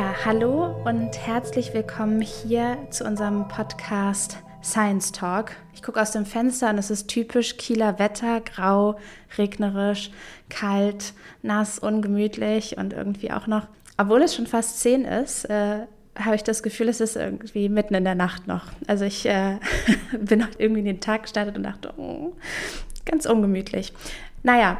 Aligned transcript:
Ja, 0.00 0.14
hallo 0.24 0.74
und 0.86 1.14
herzlich 1.26 1.74
willkommen 1.74 2.22
hier 2.22 2.78
zu 2.88 3.04
unserem 3.04 3.46
Podcast 3.48 4.38
Science 4.62 5.12
Talk. 5.12 5.52
Ich 5.74 5.82
gucke 5.82 6.00
aus 6.00 6.12
dem 6.12 6.24
Fenster 6.24 6.70
und 6.70 6.78
es 6.78 6.90
ist 6.90 7.08
typisch 7.08 7.58
Kieler 7.58 7.98
Wetter, 7.98 8.40
grau, 8.40 8.98
regnerisch, 9.36 10.10
kalt, 10.48 11.12
nass, 11.42 11.78
ungemütlich 11.78 12.78
und 12.78 12.94
irgendwie 12.94 13.30
auch 13.30 13.46
noch, 13.46 13.66
obwohl 13.98 14.22
es 14.22 14.34
schon 14.34 14.46
fast 14.46 14.80
zehn 14.80 15.04
ist, 15.04 15.44
äh, 15.50 15.80
habe 16.18 16.34
ich 16.34 16.44
das 16.44 16.62
Gefühl, 16.62 16.88
es 16.88 17.02
ist 17.02 17.16
irgendwie 17.16 17.68
mitten 17.68 17.94
in 17.94 18.04
der 18.04 18.14
Nacht 18.14 18.46
noch. 18.46 18.68
Also 18.86 19.04
ich 19.04 19.26
äh, 19.26 19.58
bin 20.18 20.46
heute 20.46 20.62
irgendwie 20.62 20.80
in 20.80 20.86
den 20.86 21.00
Tag 21.00 21.24
gestartet 21.24 21.58
und 21.58 21.64
dachte, 21.64 21.92
oh, 21.98 22.32
ganz 23.04 23.26
ungemütlich. 23.26 23.92
Naja, 24.42 24.78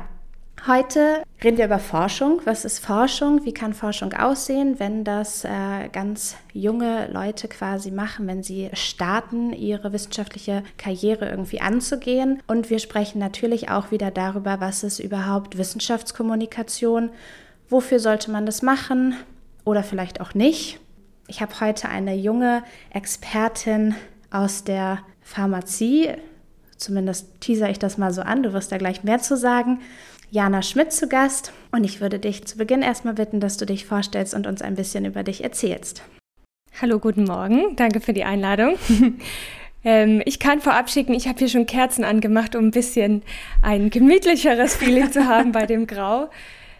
Heute 0.66 1.22
reden 1.42 1.56
wir 1.56 1.64
über 1.64 1.78
Forschung. 1.78 2.42
Was 2.44 2.66
ist 2.66 2.84
Forschung? 2.84 3.46
Wie 3.46 3.54
kann 3.54 3.72
Forschung 3.72 4.12
aussehen, 4.12 4.78
wenn 4.78 5.04
das 5.04 5.42
äh, 5.46 5.88
ganz 5.90 6.36
junge 6.52 7.10
Leute 7.10 7.48
quasi 7.48 7.90
machen, 7.90 8.26
wenn 8.26 8.42
sie 8.42 8.68
starten, 8.74 9.54
ihre 9.54 9.94
wissenschaftliche 9.94 10.62
Karriere 10.76 11.30
irgendwie 11.30 11.62
anzugehen? 11.62 12.42
Und 12.46 12.68
wir 12.68 12.78
sprechen 12.78 13.18
natürlich 13.18 13.70
auch 13.70 13.90
wieder 13.90 14.10
darüber, 14.10 14.60
was 14.60 14.82
ist 14.82 14.98
überhaupt 14.98 15.56
Wissenschaftskommunikation? 15.56 17.08
Wofür 17.70 17.98
sollte 17.98 18.30
man 18.30 18.44
das 18.44 18.60
machen 18.60 19.14
oder 19.64 19.82
vielleicht 19.82 20.20
auch 20.20 20.34
nicht? 20.34 20.78
Ich 21.26 21.40
habe 21.40 21.58
heute 21.60 21.88
eine 21.88 22.14
junge 22.14 22.62
Expertin 22.90 23.94
aus 24.30 24.62
der 24.62 24.98
Pharmazie. 25.22 26.10
Zumindest 26.76 27.40
teaser 27.40 27.70
ich 27.70 27.78
das 27.78 27.96
mal 27.96 28.12
so 28.12 28.20
an. 28.20 28.42
Du 28.42 28.52
wirst 28.52 28.72
da 28.72 28.76
gleich 28.76 29.04
mehr 29.04 29.20
zu 29.20 29.38
sagen. 29.38 29.80
Jana 30.32 30.62
Schmidt 30.62 30.92
zu 30.92 31.08
Gast 31.08 31.52
und 31.72 31.82
ich 31.82 32.00
würde 32.00 32.20
dich 32.20 32.44
zu 32.44 32.56
Beginn 32.56 32.82
erstmal 32.82 33.14
bitten, 33.14 33.40
dass 33.40 33.56
du 33.56 33.66
dich 33.66 33.84
vorstellst 33.84 34.32
und 34.32 34.46
uns 34.46 34.62
ein 34.62 34.76
bisschen 34.76 35.04
über 35.04 35.24
dich 35.24 35.42
erzählst. 35.42 36.04
Hallo, 36.80 37.00
guten 37.00 37.24
Morgen. 37.24 37.74
Danke 37.74 38.00
für 38.00 38.12
die 38.12 38.22
Einladung. 38.22 38.76
ähm, 39.84 40.22
ich 40.24 40.38
kann 40.38 40.60
vorab 40.60 40.88
schicken, 40.88 41.14
ich 41.14 41.26
habe 41.26 41.40
hier 41.40 41.48
schon 41.48 41.66
Kerzen 41.66 42.04
angemacht, 42.04 42.54
um 42.54 42.66
ein 42.66 42.70
bisschen 42.70 43.22
ein 43.60 43.90
gemütlicheres 43.90 44.76
Feeling 44.76 45.10
zu 45.10 45.26
haben 45.26 45.50
bei 45.50 45.66
dem 45.66 45.88
Grau. 45.88 46.30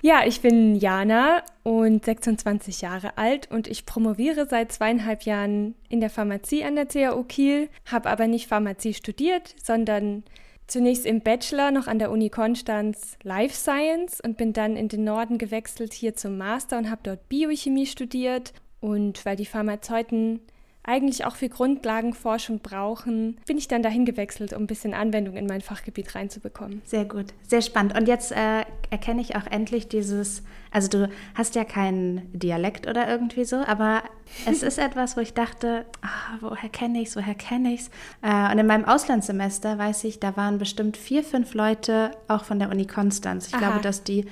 Ja, 0.01 0.25
ich 0.25 0.43
bin 0.43 0.77
Jana 0.77 1.43
und 1.65 2.05
26 2.05 2.83
Jahre 2.83 3.19
alt 3.19 3.51
und 3.51 3.67
ich 3.67 3.85
promoviere 3.85 4.47
seit 4.49 4.71
zweieinhalb 4.71 5.25
Jahren 5.25 5.75
in 5.89 6.01
der 6.01 6.09
Pharmazie 6.09 6.63
an 6.63 6.77
der 6.77 6.87
CAU 6.87 7.25
Kiel, 7.25 7.69
habe 7.91 8.09
aber 8.11 8.29
nicht 8.29 8.47
Pharmazie 8.47 8.95
studiert, 8.95 9.57
sondern 9.61 10.23
zunächst 10.71 11.05
im 11.05 11.21
Bachelor 11.21 11.71
noch 11.71 11.87
an 11.87 11.99
der 11.99 12.11
Uni 12.11 12.31
Konstanz 12.31 13.17
Life 13.23 13.55
Science 13.55 14.21
und 14.21 14.37
bin 14.37 14.53
dann 14.53 14.77
in 14.77 14.89
den 14.89 15.05
Norden 15.05 15.37
gewechselt 15.37 15.93
hier 15.93 16.15
zum 16.15 16.39
Master 16.39 16.79
und 16.79 16.91
habe 16.91 17.01
dort 17.03 17.29
Biochemie 17.29 17.87
studiert. 17.87 18.53
Und 18.81 19.27
weil 19.27 19.37
die 19.37 19.47
Pharmazeuten 19.47 20.41
eigentlich 20.83 21.27
auch 21.27 21.37
für 21.37 21.49
Grundlagenforschung 21.49 22.61
brauchen, 22.61 23.39
bin 23.47 23.59
ich 23.59 23.69
dann 23.69 23.83
dahin 23.83 24.07
gewechselt, 24.07 24.53
um 24.55 24.63
ein 24.63 24.67
bisschen 24.67 24.95
Anwendung 24.95 25.37
in 25.37 25.47
mein 25.47 25.61
Fachgebiet 25.61 26.15
reinzubekommen. 26.15 26.81
Sehr 26.87 27.05
gut, 27.05 27.27
sehr 27.47 27.61
spannend. 27.61 27.97
Und 27.97 28.09
jetzt 28.09 28.33
äh, 28.33 28.65
erkenne 28.89 29.21
ich 29.21 29.37
auch 29.37 29.47
endlich 29.47 29.89
dieses, 29.89 30.43
also 30.71 30.89
du 30.89 31.11
hast 31.35 31.55
ja 31.55 31.65
keinen 31.65 32.31
Dialekt 32.33 32.87
oder 32.87 33.09
irgendwie 33.09 33.45
so, 33.45 33.57
aber 33.57 34.03
es 34.47 34.63
ist 34.63 34.79
etwas, 34.79 35.17
wo 35.19 35.21
ich 35.21 35.35
dachte, 35.35 35.85
oh, 36.03 36.49
woher 36.49 36.71
kenne 36.71 37.03
ich 37.03 37.09
es, 37.09 37.17
woher 37.17 37.35
kenne 37.35 37.75
ich 37.75 37.83
es? 37.83 37.91
Äh, 38.23 38.51
und 38.51 38.59
in 38.59 38.67
meinem 38.67 38.87
Auslandssemester 38.87 39.77
weiß 39.77 40.05
ich, 40.05 40.19
da 40.19 40.37
waren 40.39 40.59
bestimmt 40.59 40.97
vier, 40.97 41.23
fünf 41.23 41.53
Leute 41.53 42.13
auch 42.27 42.45
von 42.45 42.59
der 42.59 42.71
Uni 42.71 42.87
Konstanz. 42.87 43.49
Ich 43.49 43.55
Aha. 43.55 43.61
glaube, 43.61 43.81
dass 43.81 44.03
die 44.03 44.25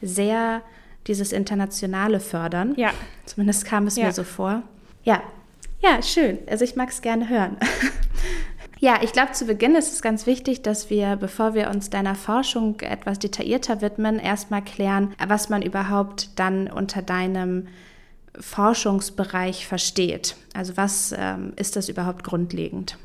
sehr 0.00 0.62
dieses 1.08 1.32
Internationale 1.32 2.20
fördern. 2.20 2.74
Ja. 2.76 2.90
Zumindest 3.24 3.64
kam 3.64 3.86
es 3.88 3.96
ja. 3.96 4.06
mir 4.06 4.12
so 4.12 4.22
vor. 4.22 4.62
Ja, 5.02 5.22
ja, 5.80 6.02
schön. 6.02 6.38
Also 6.48 6.64
ich 6.64 6.76
mag 6.76 6.90
es 6.90 7.02
gerne 7.02 7.28
hören. 7.28 7.56
ja, 8.78 9.00
ich 9.02 9.12
glaube, 9.12 9.32
zu 9.32 9.46
Beginn 9.46 9.74
ist 9.74 9.92
es 9.92 10.02
ganz 10.02 10.26
wichtig, 10.26 10.62
dass 10.62 10.90
wir, 10.90 11.16
bevor 11.16 11.54
wir 11.54 11.70
uns 11.70 11.90
deiner 11.90 12.14
Forschung 12.14 12.80
etwas 12.80 13.18
detaillierter 13.18 13.80
widmen, 13.80 14.18
erstmal 14.18 14.62
klären, 14.62 15.14
was 15.26 15.48
man 15.48 15.62
überhaupt 15.62 16.38
dann 16.38 16.68
unter 16.68 17.02
deinem 17.02 17.68
Forschungsbereich 18.40 19.66
versteht. 19.66 20.36
Also 20.54 20.76
was 20.76 21.14
ähm, 21.16 21.52
ist 21.56 21.76
das 21.76 21.88
überhaupt 21.88 22.24
grundlegend? 22.24 22.98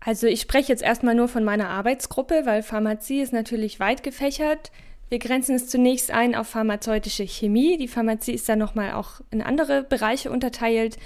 Also 0.00 0.26
ich 0.26 0.40
spreche 0.40 0.72
jetzt 0.72 0.82
erstmal 0.82 1.14
nur 1.14 1.28
von 1.28 1.44
meiner 1.44 1.68
Arbeitsgruppe, 1.68 2.42
weil 2.44 2.62
Pharmazie 2.62 3.20
ist 3.20 3.32
natürlich 3.32 3.80
weit 3.80 4.02
gefächert. 4.02 4.70
Wir 5.08 5.18
grenzen 5.18 5.56
es 5.56 5.68
zunächst 5.68 6.10
ein 6.10 6.34
auf 6.34 6.48
pharmazeutische 6.48 7.26
Chemie. 7.26 7.78
Die 7.78 7.88
Pharmazie 7.88 8.32
ist 8.32 8.48
dann 8.48 8.58
nochmal 8.58 8.92
auch 8.92 9.20
in 9.30 9.42
andere 9.42 9.82
Bereiche 9.82 10.30
unterteilt 10.30 10.98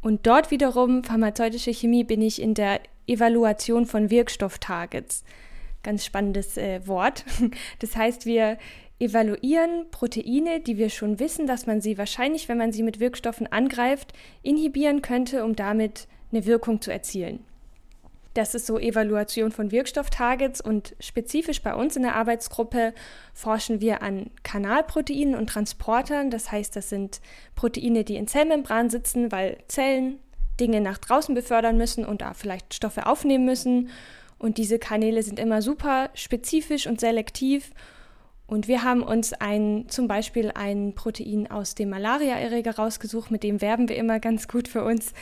und 0.00 0.26
dort 0.26 0.50
wiederum, 0.50 1.02
pharmazeutische 1.02 1.72
Chemie, 1.72 2.04
bin 2.04 2.22
ich 2.22 2.40
in 2.40 2.54
der 2.54 2.80
Evaluation 3.06 3.86
von 3.86 4.10
Wirkstofftargets. 4.10 5.24
Ganz 5.82 6.04
spannendes 6.04 6.56
äh, 6.56 6.86
Wort. 6.86 7.24
Das 7.80 7.96
heißt, 7.96 8.26
wir 8.26 8.58
evaluieren 9.00 9.86
Proteine, 9.90 10.60
die 10.60 10.76
wir 10.76 10.90
schon 10.90 11.20
wissen, 11.20 11.46
dass 11.46 11.66
man 11.66 11.80
sie 11.80 11.98
wahrscheinlich, 11.98 12.48
wenn 12.48 12.58
man 12.58 12.72
sie 12.72 12.82
mit 12.82 13.00
Wirkstoffen 13.00 13.46
angreift, 13.46 14.12
inhibieren 14.42 15.02
könnte, 15.02 15.44
um 15.44 15.54
damit 15.54 16.08
eine 16.32 16.46
Wirkung 16.46 16.80
zu 16.80 16.92
erzielen. 16.92 17.44
Das 18.38 18.54
ist 18.54 18.66
so 18.66 18.78
Evaluation 18.78 19.50
von 19.50 19.72
Wirkstofftargets 19.72 20.60
und 20.60 20.94
spezifisch 21.00 21.60
bei 21.60 21.74
uns 21.74 21.96
in 21.96 22.04
der 22.04 22.14
Arbeitsgruppe 22.14 22.94
forschen 23.34 23.80
wir 23.80 24.00
an 24.00 24.30
Kanalproteinen 24.44 25.34
und 25.34 25.48
Transportern. 25.48 26.30
Das 26.30 26.52
heißt, 26.52 26.76
das 26.76 26.88
sind 26.88 27.20
Proteine, 27.56 28.04
die 28.04 28.14
in 28.14 28.28
Zellmembran 28.28 28.90
sitzen, 28.90 29.32
weil 29.32 29.58
Zellen 29.66 30.20
Dinge 30.60 30.80
nach 30.80 30.98
draußen 30.98 31.34
befördern 31.34 31.78
müssen 31.78 32.04
und 32.04 32.20
da 32.20 32.32
vielleicht 32.32 32.74
Stoffe 32.74 33.06
aufnehmen 33.06 33.44
müssen. 33.44 33.90
Und 34.38 34.58
diese 34.58 34.78
Kanäle 34.78 35.24
sind 35.24 35.40
immer 35.40 35.60
super 35.60 36.10
spezifisch 36.14 36.86
und 36.86 37.00
selektiv. 37.00 37.72
Und 38.46 38.68
wir 38.68 38.84
haben 38.84 39.02
uns 39.02 39.32
ein, 39.32 39.86
zum 39.88 40.06
Beispiel 40.06 40.52
ein 40.54 40.94
Protein 40.94 41.50
aus 41.50 41.74
dem 41.74 41.90
Malariaerreger 41.90 42.76
rausgesucht, 42.76 43.32
mit 43.32 43.42
dem 43.42 43.60
werben 43.60 43.88
wir 43.88 43.96
immer 43.96 44.20
ganz 44.20 44.46
gut 44.46 44.68
für 44.68 44.84
uns. 44.84 45.12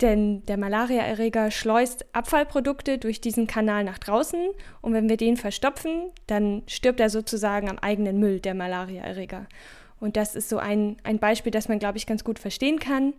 Denn 0.00 0.44
der 0.46 0.56
Malariaerreger 0.56 1.50
schleust 1.50 2.04
Abfallprodukte 2.12 2.98
durch 2.98 3.20
diesen 3.20 3.46
Kanal 3.46 3.84
nach 3.84 3.98
draußen 3.98 4.48
und 4.82 4.92
wenn 4.92 5.08
wir 5.08 5.16
den 5.16 5.36
verstopfen, 5.36 6.10
dann 6.26 6.62
stirbt 6.66 6.98
er 6.98 7.10
sozusagen 7.10 7.70
am 7.70 7.78
eigenen 7.78 8.18
Müll, 8.18 8.40
der 8.40 8.54
Malariaerreger. 8.54 9.46
Und 10.00 10.16
das 10.16 10.34
ist 10.34 10.48
so 10.48 10.58
ein, 10.58 10.96
ein 11.04 11.18
Beispiel, 11.18 11.52
das 11.52 11.68
man, 11.68 11.78
glaube 11.78 11.98
ich, 11.98 12.06
ganz 12.06 12.24
gut 12.24 12.38
verstehen 12.38 12.80
kann. 12.80 13.14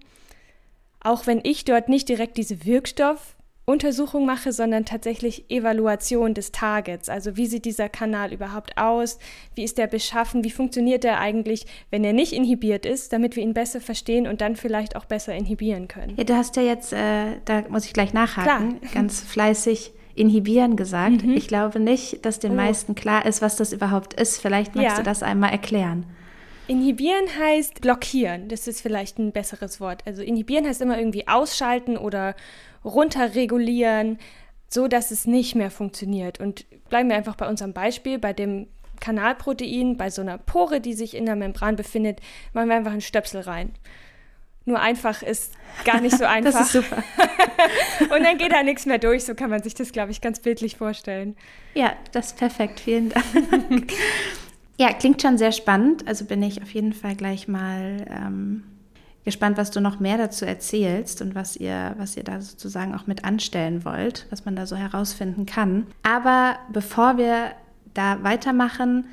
Auch 0.99 1.27
wenn 1.27 1.39
ich 1.43 1.63
dort 1.63 1.87
nicht 1.87 2.09
direkt 2.09 2.37
diese 2.37 2.65
Wirkstoff 2.65 3.35
Untersuchung 3.65 4.27
mache, 4.27 4.51
sondern 4.51 4.85
tatsächlich 4.85 5.49
Evaluation 5.49 6.35
des 6.35 6.51
Targets. 6.51 7.09
Also 7.09 7.35
wie 7.35 7.47
sieht 7.47 7.65
dieser 7.65 7.89
Kanal 7.89 8.31
überhaupt 8.31 8.77
aus? 8.77 9.17
Wie 9.55 9.63
ist 9.63 9.79
der 9.79 9.87
beschaffen? 9.87 10.43
Wie 10.43 10.51
funktioniert 10.51 11.03
er 11.03 11.19
eigentlich, 11.19 11.65
wenn 11.89 12.03
er 12.03 12.13
nicht 12.13 12.31
inhibiert 12.31 12.85
ist, 12.85 13.11
damit 13.11 13.35
wir 13.35 13.41
ihn 13.41 13.55
besser 13.55 13.81
verstehen 13.81 14.27
und 14.27 14.41
dann 14.41 14.55
vielleicht 14.55 14.95
auch 14.95 15.05
besser 15.05 15.33
inhibieren 15.33 15.87
können? 15.87 16.13
Ja, 16.15 16.23
du 16.23 16.35
hast 16.35 16.55
ja 16.57 16.61
jetzt, 16.61 16.93
äh, 16.93 17.37
da 17.45 17.63
muss 17.69 17.85
ich 17.85 17.93
gleich 17.93 18.13
nachhaken, 18.13 18.79
Klar. 18.79 18.91
ganz 18.93 19.21
fleißig 19.21 19.93
inhibieren 20.13 20.75
gesagt. 20.75 21.23
Mhm. 21.23 21.35
Ich 21.35 21.47
glaube 21.47 21.79
nicht, 21.79 22.23
dass 22.23 22.39
den 22.39 22.51
oh. 22.51 22.55
meisten 22.55 22.93
klar 22.93 23.25
ist, 23.25 23.41
was 23.41 23.55
das 23.55 23.73
überhaupt 23.73 24.13
ist. 24.13 24.39
Vielleicht 24.39 24.75
magst 24.75 24.91
ja. 24.91 24.97
du 24.97 25.03
das 25.03 25.23
einmal 25.23 25.51
erklären. 25.51 26.05
Inhibieren 26.67 27.25
heißt 27.39 27.81
blockieren. 27.81 28.47
Das 28.47 28.67
ist 28.67 28.81
vielleicht 28.81 29.19
ein 29.19 29.31
besseres 29.31 29.79
Wort. 29.79 30.01
Also 30.05 30.23
inhibieren 30.23 30.65
heißt 30.65 30.81
immer 30.81 30.97
irgendwie 30.97 31.27
ausschalten 31.27 31.95
oder 31.97 32.35
runterregulieren, 32.85 34.19
so 34.69 34.87
dass 34.87 35.11
es 35.11 35.25
nicht 35.25 35.55
mehr 35.55 35.71
funktioniert. 35.71 36.39
Und 36.39 36.65
bleiben 36.89 37.09
wir 37.09 37.15
einfach 37.15 37.35
bei 37.35 37.47
unserem 37.47 37.73
Beispiel, 37.73 38.19
bei 38.19 38.33
dem 38.33 38.67
Kanalprotein, 38.99 39.97
bei 39.97 40.09
so 40.09 40.21
einer 40.21 40.37
Pore, 40.37 40.79
die 40.79 40.93
sich 40.93 41.15
in 41.15 41.25
der 41.25 41.35
Membran 41.35 41.75
befindet, 41.75 42.19
machen 42.53 42.69
wir 42.69 42.75
einfach 42.75 42.91
einen 42.91 43.01
Stöpsel 43.01 43.41
rein. 43.41 43.73
Nur 44.67 44.79
einfach 44.79 45.21
ist 45.21 45.53
gar 45.83 46.01
nicht 46.01 46.17
so 46.17 46.25
einfach. 46.25 46.51
das 46.59 46.61
ist 46.61 46.71
super. 46.71 47.03
und 48.15 48.23
dann 48.23 48.37
geht 48.37 48.51
da 48.51 48.63
nichts 48.63 48.85
mehr 48.85 48.97
durch. 48.97 49.23
So 49.23 49.35
kann 49.35 49.49
man 49.49 49.61
sich 49.61 49.75
das, 49.75 49.91
glaube 49.91 50.11
ich, 50.11 50.21
ganz 50.21 50.39
bildlich 50.39 50.77
vorstellen. 50.77 51.35
Ja, 51.75 51.93
das 52.11 52.27
ist 52.27 52.37
perfekt. 52.37 52.79
Vielen 52.79 53.09
Dank. 53.09 53.93
ja, 54.79 54.91
klingt 54.93 55.21
schon 55.21 55.37
sehr 55.37 55.51
spannend. 55.51 56.07
Also 56.07 56.25
bin 56.25 56.41
ich 56.41 56.63
auf 56.63 56.71
jeden 56.71 56.93
Fall 56.93 57.15
gleich 57.15 57.47
mal 57.47 58.05
ähm, 58.09 58.63
gespannt, 59.25 59.57
was 59.57 59.71
du 59.71 59.81
noch 59.81 59.99
mehr 59.99 60.17
dazu 60.17 60.45
erzählst 60.45 61.21
und 61.21 61.35
was 61.35 61.57
ihr, 61.57 61.95
was 61.97 62.15
ihr 62.15 62.23
da 62.23 62.39
sozusagen 62.39 62.95
auch 62.95 63.07
mit 63.07 63.25
anstellen 63.25 63.83
wollt, 63.83 64.27
was 64.29 64.45
man 64.45 64.55
da 64.55 64.65
so 64.65 64.75
herausfinden 64.75 65.45
kann. 65.45 65.87
Aber 66.03 66.55
bevor 66.71 67.17
wir 67.17 67.51
da 67.93 68.23
weitermachen, 68.23 69.07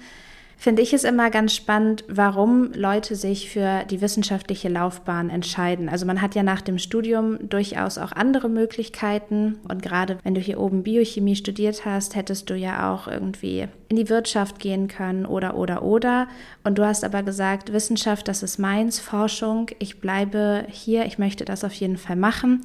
finde 0.62 0.80
ich 0.80 0.92
es 0.92 1.02
immer 1.02 1.28
ganz 1.28 1.56
spannend, 1.56 2.04
warum 2.06 2.72
Leute 2.72 3.16
sich 3.16 3.50
für 3.50 3.82
die 3.90 4.00
wissenschaftliche 4.00 4.68
Laufbahn 4.68 5.28
entscheiden. 5.28 5.88
Also 5.88 6.06
man 6.06 6.22
hat 6.22 6.36
ja 6.36 6.44
nach 6.44 6.60
dem 6.60 6.78
Studium 6.78 7.48
durchaus 7.48 7.98
auch 7.98 8.12
andere 8.12 8.48
Möglichkeiten. 8.48 9.58
Und 9.68 9.82
gerade 9.82 10.18
wenn 10.22 10.36
du 10.36 10.40
hier 10.40 10.60
oben 10.60 10.84
Biochemie 10.84 11.34
studiert 11.34 11.84
hast, 11.84 12.14
hättest 12.14 12.48
du 12.48 12.54
ja 12.54 12.94
auch 12.94 13.08
irgendwie 13.08 13.66
in 13.88 13.96
die 13.96 14.08
Wirtschaft 14.08 14.60
gehen 14.60 14.86
können 14.86 15.26
oder 15.26 15.56
oder 15.56 15.82
oder. 15.82 16.28
Und 16.62 16.78
du 16.78 16.86
hast 16.86 17.02
aber 17.02 17.24
gesagt, 17.24 17.72
Wissenschaft, 17.72 18.28
das 18.28 18.44
ist 18.44 18.58
meins, 18.58 19.00
Forschung, 19.00 19.66
ich 19.80 20.00
bleibe 20.00 20.66
hier, 20.68 21.06
ich 21.06 21.18
möchte 21.18 21.44
das 21.44 21.64
auf 21.64 21.74
jeden 21.74 21.96
Fall 21.96 22.14
machen. 22.14 22.62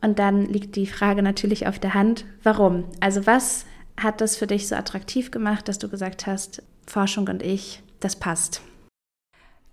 Und 0.00 0.18
dann 0.18 0.46
liegt 0.46 0.74
die 0.74 0.86
Frage 0.86 1.20
natürlich 1.20 1.66
auf 1.66 1.78
der 1.78 1.92
Hand, 1.92 2.24
warum? 2.42 2.84
Also 3.00 3.26
was 3.26 3.66
hat 3.98 4.22
das 4.22 4.36
für 4.36 4.46
dich 4.46 4.68
so 4.68 4.74
attraktiv 4.74 5.30
gemacht, 5.30 5.68
dass 5.68 5.78
du 5.78 5.90
gesagt 5.90 6.26
hast, 6.26 6.62
Forschung 6.86 7.28
und 7.28 7.42
ich, 7.42 7.82
das 8.00 8.16
passt? 8.16 8.62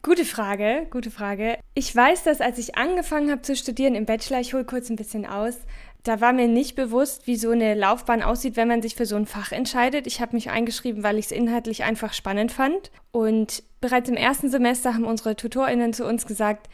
Gute 0.01 0.25
Frage, 0.25 0.87
gute 0.89 1.11
Frage. 1.11 1.57
Ich 1.75 1.95
weiß, 1.95 2.23
dass 2.23 2.41
als 2.41 2.57
ich 2.57 2.75
angefangen 2.75 3.31
habe 3.31 3.41
zu 3.41 3.55
studieren 3.55 3.95
im 3.95 4.05
Bachelor, 4.05 4.41
ich 4.41 4.53
hole 4.53 4.65
kurz 4.65 4.89
ein 4.89 4.97
bisschen 4.97 5.25
aus, 5.25 5.59
da 6.03 6.19
war 6.19 6.33
mir 6.33 6.49
nicht 6.49 6.75
bewusst, 6.75 7.27
wie 7.27 7.37
so 7.37 7.51
eine 7.51 7.75
Laufbahn 7.75 8.21
aussieht, 8.21 8.57
wenn 8.57 8.67
man 8.67 8.81
sich 8.81 8.95
für 8.95 9.05
so 9.05 9.15
ein 9.15 9.25
Fach 9.25 9.53
entscheidet. 9.53 10.05
Ich 10.05 10.19
habe 10.19 10.35
mich 10.35 10.49
eingeschrieben, 10.49 11.03
weil 11.03 11.17
ich 11.17 11.27
es 11.27 11.31
inhaltlich 11.31 11.85
einfach 11.85 12.13
spannend 12.13 12.51
fand. 12.51 12.91
Und 13.11 13.63
bereits 13.79 14.09
im 14.09 14.17
ersten 14.17 14.49
Semester 14.49 14.93
haben 14.93 15.05
unsere 15.05 15.37
TutorInnen 15.37 15.93
zu 15.93 16.05
uns 16.05 16.27
gesagt, 16.27 16.67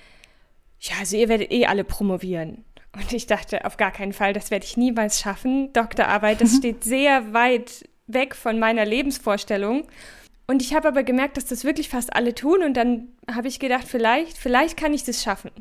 ja, 0.80 0.96
also 1.00 1.16
ihr 1.16 1.30
werdet 1.30 1.52
eh 1.52 1.68
alle 1.68 1.84
promovieren. 1.84 2.66
Und 2.96 3.14
ich 3.14 3.28
dachte, 3.28 3.66
auf 3.66 3.78
gar 3.78 3.92
keinen 3.92 4.14
Fall, 4.14 4.34
das 4.34 4.50
werde 4.50 4.66
ich 4.66 4.78
niemals 4.78 5.20
schaffen. 5.20 5.72
Doktorarbeit, 5.74 6.42
das 6.42 6.56
steht 6.58 6.84
sehr 6.84 7.32
weit 7.32 7.88
weg 8.08 8.36
von 8.36 8.58
meiner 8.58 8.86
Lebensvorstellung. 8.86 9.86
Und 10.50 10.64
ich 10.64 10.74
habe 10.74 10.88
aber 10.88 11.04
gemerkt, 11.04 11.38
dass 11.38 11.46
das 11.46 11.64
wirklich 11.64 11.90
fast 11.90 12.16
alle 12.16 12.34
tun. 12.34 12.64
Und 12.64 12.74
dann 12.74 13.10
habe 13.32 13.48
ich 13.48 13.60
gedacht, 13.60 13.88
vielleicht, 13.88 14.36
vielleicht 14.36 14.78
kann 14.78 14.96
ich 14.96 15.04
das 15.04 15.22
schaffen. 15.22 15.52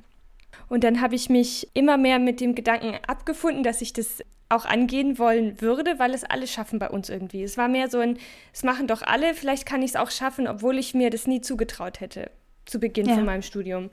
Und 0.71 0.83
dann 0.83 1.03
habe 1.03 1.15
ich 1.15 1.29
mich 1.29 1.69
immer 1.75 1.99
mehr 1.99 2.19
mit 2.19 2.41
dem 2.41 2.55
Gedanken 2.55 2.95
abgefunden, 3.07 3.63
dass 3.63 3.83
ich 3.83 3.93
das 3.93 4.25
auch 4.49 4.65
angehen 4.65 5.19
wollen 5.19 5.61
würde, 5.61 5.99
weil 5.99 6.15
es 6.15 6.25
alle 6.25 6.47
schaffen 6.47 6.79
bei 6.79 6.89
uns 6.89 7.11
irgendwie. 7.11 7.43
Es 7.43 7.59
war 7.59 7.69
mehr 7.69 7.91
so 7.91 7.99
ein, 7.99 8.17
es 8.55 8.63
machen 8.63 8.87
doch 8.87 9.03
alle, 9.03 9.35
vielleicht 9.35 9.67
kann 9.67 9.83
ich 9.83 9.91
es 9.91 9.97
auch 9.97 10.11
schaffen, 10.11 10.49
obwohl 10.49 10.79
ich 10.79 10.95
mir 10.95 11.11
das 11.11 11.27
nie 11.27 11.43
zugetraut 11.43 12.01
hätte 12.01 12.31
zu 12.65 12.81
Beginn 12.81 13.11
ja. 13.11 13.15
von 13.15 13.27
meinem 13.27 13.43
Studium. 13.43 13.91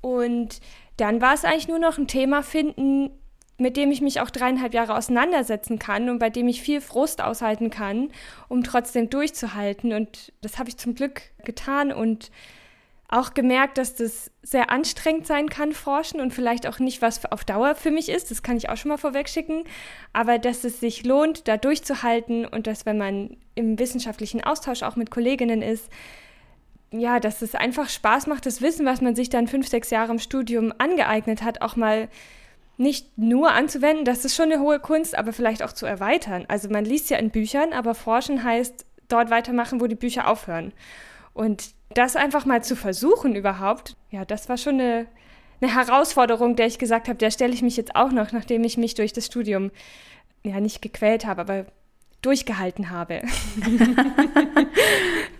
Und 0.00 0.60
dann 0.96 1.20
war 1.20 1.34
es 1.34 1.44
eigentlich 1.44 1.66
nur 1.66 1.80
noch 1.80 1.98
ein 1.98 2.06
Thema 2.06 2.44
finden, 2.44 3.10
mit 3.60 3.76
dem 3.76 3.92
ich 3.92 4.00
mich 4.00 4.20
auch 4.20 4.30
dreieinhalb 4.30 4.74
Jahre 4.74 4.96
auseinandersetzen 4.96 5.78
kann 5.78 6.08
und 6.08 6.18
bei 6.18 6.30
dem 6.30 6.48
ich 6.48 6.62
viel 6.62 6.80
Frust 6.80 7.22
aushalten 7.22 7.70
kann, 7.70 8.10
um 8.48 8.64
trotzdem 8.64 9.10
durchzuhalten. 9.10 9.92
Und 9.92 10.32
das 10.40 10.58
habe 10.58 10.70
ich 10.70 10.78
zum 10.78 10.94
Glück 10.94 11.22
getan 11.44 11.92
und 11.92 12.30
auch 13.08 13.34
gemerkt, 13.34 13.76
dass 13.76 13.96
das 13.96 14.30
sehr 14.42 14.70
anstrengend 14.70 15.26
sein 15.26 15.48
kann, 15.48 15.72
forschen 15.72 16.20
und 16.20 16.32
vielleicht 16.32 16.66
auch 16.66 16.78
nicht 16.78 17.02
was 17.02 17.24
auf 17.30 17.44
Dauer 17.44 17.74
für 17.74 17.90
mich 17.90 18.08
ist. 18.08 18.30
Das 18.30 18.42
kann 18.42 18.56
ich 18.56 18.70
auch 18.70 18.76
schon 18.76 18.88
mal 18.88 18.98
vorwegschicken. 18.98 19.64
Aber 20.12 20.38
dass 20.38 20.64
es 20.64 20.80
sich 20.80 21.04
lohnt, 21.04 21.46
da 21.48 21.56
durchzuhalten 21.56 22.46
und 22.46 22.66
dass, 22.66 22.86
wenn 22.86 22.98
man 22.98 23.36
im 23.56 23.78
wissenschaftlichen 23.78 24.42
Austausch 24.42 24.82
auch 24.82 24.96
mit 24.96 25.10
Kolleginnen 25.10 25.60
ist, 25.60 25.90
ja, 26.92 27.20
dass 27.20 27.42
es 27.42 27.54
einfach 27.54 27.88
Spaß 27.88 28.26
macht, 28.26 28.46
das 28.46 28.62
Wissen, 28.62 28.86
was 28.86 29.00
man 29.00 29.14
sich 29.14 29.28
dann 29.28 29.48
fünf, 29.48 29.68
sechs 29.68 29.90
Jahre 29.90 30.12
im 30.12 30.18
Studium 30.18 30.72
angeeignet 30.78 31.42
hat, 31.42 31.62
auch 31.62 31.76
mal 31.76 32.08
nicht 32.80 33.18
nur 33.18 33.52
anzuwenden, 33.52 34.06
das 34.06 34.24
ist 34.24 34.34
schon 34.34 34.50
eine 34.50 34.60
hohe 34.60 34.80
Kunst, 34.80 35.16
aber 35.16 35.34
vielleicht 35.34 35.62
auch 35.62 35.72
zu 35.72 35.84
erweitern. 35.84 36.46
Also 36.48 36.70
man 36.70 36.86
liest 36.86 37.10
ja 37.10 37.18
in 37.18 37.30
Büchern, 37.30 37.74
aber 37.74 37.94
forschen 37.94 38.42
heißt 38.42 38.86
dort 39.08 39.30
weitermachen, 39.30 39.80
wo 39.80 39.86
die 39.86 39.94
Bücher 39.94 40.28
aufhören. 40.28 40.72
Und 41.34 41.74
das 41.90 42.16
einfach 42.16 42.46
mal 42.46 42.64
zu 42.64 42.76
versuchen 42.76 43.36
überhaupt, 43.36 43.96
ja, 44.10 44.24
das 44.24 44.48
war 44.48 44.56
schon 44.56 44.80
eine, 44.80 45.06
eine 45.60 45.74
Herausforderung, 45.74 46.56
der 46.56 46.66
ich 46.66 46.78
gesagt 46.78 47.08
habe, 47.08 47.18
der 47.18 47.30
stelle 47.30 47.52
ich 47.52 47.60
mich 47.60 47.76
jetzt 47.76 47.94
auch 47.96 48.12
noch, 48.12 48.32
nachdem 48.32 48.64
ich 48.64 48.78
mich 48.78 48.94
durch 48.94 49.12
das 49.12 49.26
Studium 49.26 49.70
ja 50.42 50.58
nicht 50.58 50.80
gequält 50.80 51.26
habe, 51.26 51.42
aber 51.42 51.66
durchgehalten 52.22 52.88
habe. 52.88 53.20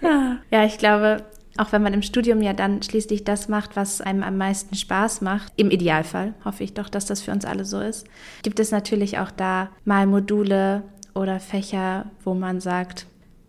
ja, 0.50 0.64
ich 0.64 0.76
glaube, 0.76 1.24
auch 1.60 1.72
wenn 1.72 1.82
man 1.82 1.92
im 1.92 2.02
Studium 2.02 2.40
ja 2.40 2.54
dann 2.54 2.82
schließlich 2.82 3.24
das 3.24 3.48
macht, 3.48 3.76
was 3.76 4.00
einem 4.00 4.22
am 4.22 4.38
meisten 4.38 4.74
Spaß 4.74 5.20
macht, 5.20 5.52
im 5.56 5.70
Idealfall 5.70 6.34
hoffe 6.44 6.64
ich 6.64 6.72
doch, 6.72 6.88
dass 6.88 7.04
das 7.04 7.20
für 7.20 7.32
uns 7.32 7.44
alle 7.44 7.66
so 7.66 7.80
ist, 7.80 8.06
gibt 8.42 8.58
es 8.60 8.70
natürlich 8.70 9.18
auch 9.18 9.30
da 9.30 9.68
mal 9.84 10.06
Module 10.06 10.82
oder 11.14 11.38
Fächer, 11.38 12.06
wo 12.24 12.34
man 12.34 12.60
sagt, 12.60 13.06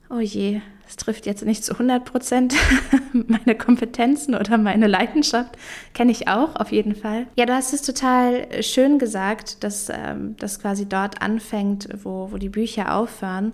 oh 0.10 0.20
je, 0.20 0.60
es 0.90 0.98
trifft 0.98 1.26
jetzt 1.26 1.46
nicht 1.46 1.64
zu 1.64 1.72
100 1.72 2.04
Prozent 2.04 2.54
meine 3.14 3.56
Kompetenzen 3.56 4.36
oder 4.36 4.58
meine 4.58 4.88
Leidenschaft. 4.88 5.56
Kenne 5.94 6.12
ich 6.12 6.28
auch, 6.28 6.58
auf 6.58 6.74
jeden 6.74 6.96
Fall. 6.96 7.28
Ja, 7.38 7.46
du 7.46 7.54
hast 7.54 7.72
es 7.72 7.82
total 7.82 8.62
schön 8.62 9.00
gesagt, 9.00 9.64
dass 9.64 9.88
ähm, 9.90 10.36
das 10.38 10.60
quasi 10.60 10.86
dort 10.86 11.22
anfängt, 11.22 11.88
wo, 12.04 12.30
wo 12.32 12.38
die 12.38 12.50
Bücher 12.50 12.94
aufhören. 12.94 13.54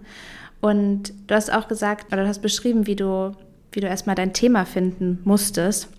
Und 0.61 1.13
du 1.27 1.35
hast 1.35 1.53
auch 1.53 1.67
gesagt, 1.67 2.11
oder 2.11 2.23
du 2.23 2.27
hast 2.27 2.41
beschrieben, 2.41 2.87
wie 2.87 2.95
du 2.95 3.33
wie 3.71 3.79
du 3.79 3.87
erstmal 3.87 4.15
dein 4.15 4.33
Thema 4.33 4.65
finden 4.65 5.19
musstest. 5.23 5.89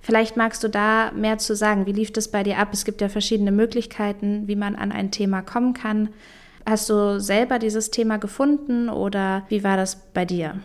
Vielleicht 0.00 0.36
magst 0.36 0.62
du 0.62 0.68
da 0.68 1.12
mehr 1.12 1.38
zu 1.38 1.56
sagen. 1.56 1.86
Wie 1.86 1.92
lief 1.92 2.12
das 2.12 2.28
bei 2.28 2.42
dir 2.42 2.58
ab? 2.58 2.68
Es 2.72 2.84
gibt 2.84 3.00
ja 3.00 3.08
verschiedene 3.08 3.52
Möglichkeiten, 3.52 4.46
wie 4.46 4.56
man 4.56 4.76
an 4.76 4.92
ein 4.92 5.10
Thema 5.10 5.40
kommen 5.40 5.72
kann. 5.72 6.10
Hast 6.66 6.90
du 6.90 7.20
selber 7.20 7.58
dieses 7.58 7.90
Thema 7.90 8.18
gefunden 8.18 8.88
oder 8.88 9.44
wie 9.48 9.64
war 9.64 9.76
das 9.76 9.96
bei 10.12 10.24
dir? 10.24 10.60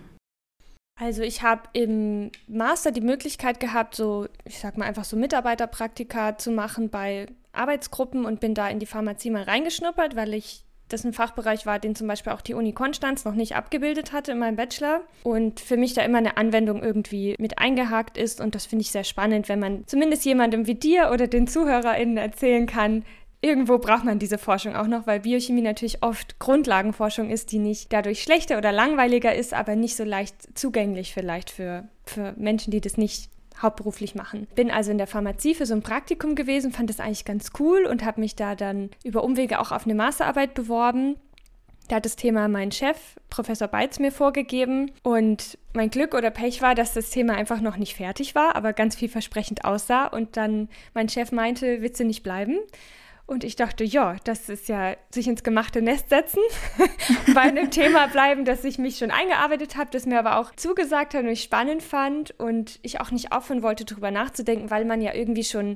Also 1.00 1.22
ich 1.22 1.42
habe 1.42 1.62
im 1.72 2.32
Master 2.48 2.92
die 2.92 3.00
Möglichkeit 3.00 3.62
gehabt, 3.62 3.96
so, 3.96 4.28
ich 4.44 4.60
sag 4.60 4.78
mal 4.78 4.86
einfach 4.86 5.06
so 5.06 5.16
Mitarbeiterpraktika 5.16 6.38
zu 6.38 6.52
machen 6.52 6.90
bei 6.90 7.28
Arbeitsgruppen 7.54 8.26
und 8.26 8.42
bin 8.42 8.54
da 8.54 8.68
in 8.68 8.80
die 8.80 8.86
Pharmazie 8.86 9.32
mal 9.32 9.44
reingeschnuppert, 9.44 10.18
weil 10.18 10.34
ich 10.34 10.66
das 10.90 11.06
ein 11.06 11.14
Fachbereich 11.14 11.66
war, 11.66 11.80
den 11.80 11.96
zum 11.96 12.08
Beispiel 12.08 12.34
auch 12.34 12.42
die 12.42 12.54
Uni 12.54 12.74
Konstanz 12.74 13.26
noch 13.26 13.36
nicht 13.36 13.56
abgebildet 13.56 14.12
hatte 14.12 14.34
in 14.34 14.40
meinem 14.40 14.56
Bachelor. 14.56 15.02
Und 15.24 15.60
für 15.60 15.78
mich 15.78 15.94
da 15.94 16.02
immer 16.02 16.18
eine 16.18 16.38
Anwendung 16.38 16.84
irgendwie 16.84 17.36
mit 17.40 17.60
eingehakt 17.60 18.18
ist. 18.18 18.42
Und 18.42 18.56
das 18.56 18.66
finde 18.66 18.82
ich 18.82 18.92
sehr 18.92 19.04
spannend, 19.04 19.50
wenn 19.50 19.60
man 19.60 19.84
zumindest 19.88 20.26
jemandem 20.26 20.68
wie 20.68 20.76
dir 20.76 21.12
oder 21.14 21.28
den 21.28 21.48
ZuhörerInnen 21.48 22.18
erzählen 22.18 22.66
kann, 22.66 23.04
Irgendwo 23.42 23.78
braucht 23.78 24.04
man 24.04 24.20
diese 24.20 24.38
Forschung 24.38 24.76
auch 24.76 24.88
noch, 24.88 25.08
weil 25.08 25.22
Biochemie 25.22 25.62
natürlich 25.62 26.04
oft 26.04 26.40
Grundlagenforschung 26.40 27.30
ist, 27.30 27.54
die 27.54 27.60
nicht 27.60 27.94
dadurch 27.94 28.22
schlechter 28.22 28.58
oder 28.58 28.74
langweiliger 28.74 29.34
ist, 29.34 29.54
aber 29.54 29.78
nicht 29.78 29.96
so 29.96 30.04
leicht 30.04 30.58
zugänglich 30.58 31.14
vielleicht 31.14 31.50
für, 31.50 31.88
für 32.06 32.34
Menschen, 32.36 32.72
die 32.72 32.81
das 32.81 32.98
nicht 32.98 33.30
hauptberuflich 33.61 34.16
machen. 34.16 34.47
Bin 34.56 34.71
also 34.71 34.92
in 34.92 34.97
der 34.97 35.07
Pharmazie 35.07 35.56
für 35.56 35.66
so 35.66 35.73
ein 35.73 35.81
Praktikum 35.81 36.35
gewesen, 36.35 36.71
fand 36.71 36.89
das 36.89 36.99
eigentlich 36.99 37.25
ganz 37.25 37.51
cool 37.59 37.85
und 37.85 38.04
habe 38.06 38.19
mich 38.21 38.35
da 38.35 38.56
dann 38.56 38.89
über 39.04 39.23
Umwege 39.23 39.59
auch 39.59 39.71
auf 39.71 39.85
eine 39.85 39.95
Masterarbeit 39.95 40.54
beworben. 40.54 41.16
Da 41.89 41.95
hat 41.95 42.06
das 42.06 42.16
Thema 42.16 42.47
mein 42.47 42.71
Chef, 42.71 42.97
Professor 43.31 43.68
Beitz, 43.68 43.97
mir 43.97 44.11
vorgegeben. 44.11 44.92
Und 45.01 45.57
mein 45.73 45.89
Glück 45.89 46.13
oder 46.13 46.30
Pech 46.30 46.61
war, 46.61 46.75
dass 46.75 46.94
das 46.94 47.09
Thema 47.09 47.33
einfach 47.33 47.61
noch 47.61 47.78
nicht 47.78 47.95
fertig 47.95 48.35
war, 48.35 48.56
aber 48.56 48.73
ganz 48.73 48.95
vielversprechend 48.95 49.66
aussah. 49.66 50.06
Und 50.06 50.37
dann 50.37 50.69
mein 50.94 51.09
Chef 51.09 51.31
meinte, 51.31 51.81
willst 51.81 51.99
du 51.99 52.06
nicht 52.06 52.21
bleiben? 52.21 52.59
Und 53.30 53.44
ich 53.44 53.56
dachte, 53.56 53.83
ja, 53.83 54.16
das 54.24 54.50
ist 54.50 54.69
ja 54.69 54.95
sich 55.12 55.28
ins 55.28 55.44
gemachte 55.44 55.83
Nest 55.83 56.09
setzen, 56.09 56.42
bei 57.36 57.42
einem 57.42 57.69
Thema 57.69 58.07
bleiben, 58.07 58.44
das 58.44 58.64
ich 58.64 58.80
mich 58.80 58.98
schon 58.98 59.12
eingearbeitet 59.12 59.78
habe, 59.78 59.92
das 59.92 60.07
mir 60.07 60.18
aber 60.18 60.40
auch 60.40 60.56
zugesagt 60.56 61.14
hat 61.14 61.21
und 61.21 61.30
ich 61.30 61.44
spannend 61.44 61.83
fand 61.83 62.31
und 62.40 62.80
ich 62.81 63.00
auch 63.00 63.12
nicht 63.12 63.31
aufhören 63.31 63.62
wollte, 63.62 63.86
darüber 63.86 64.09
nachzudenken, 64.09 64.71
weil 64.71 64.83
man 64.83 65.00
ja 65.00 65.14
irgendwie 65.14 65.44
schon 65.44 65.76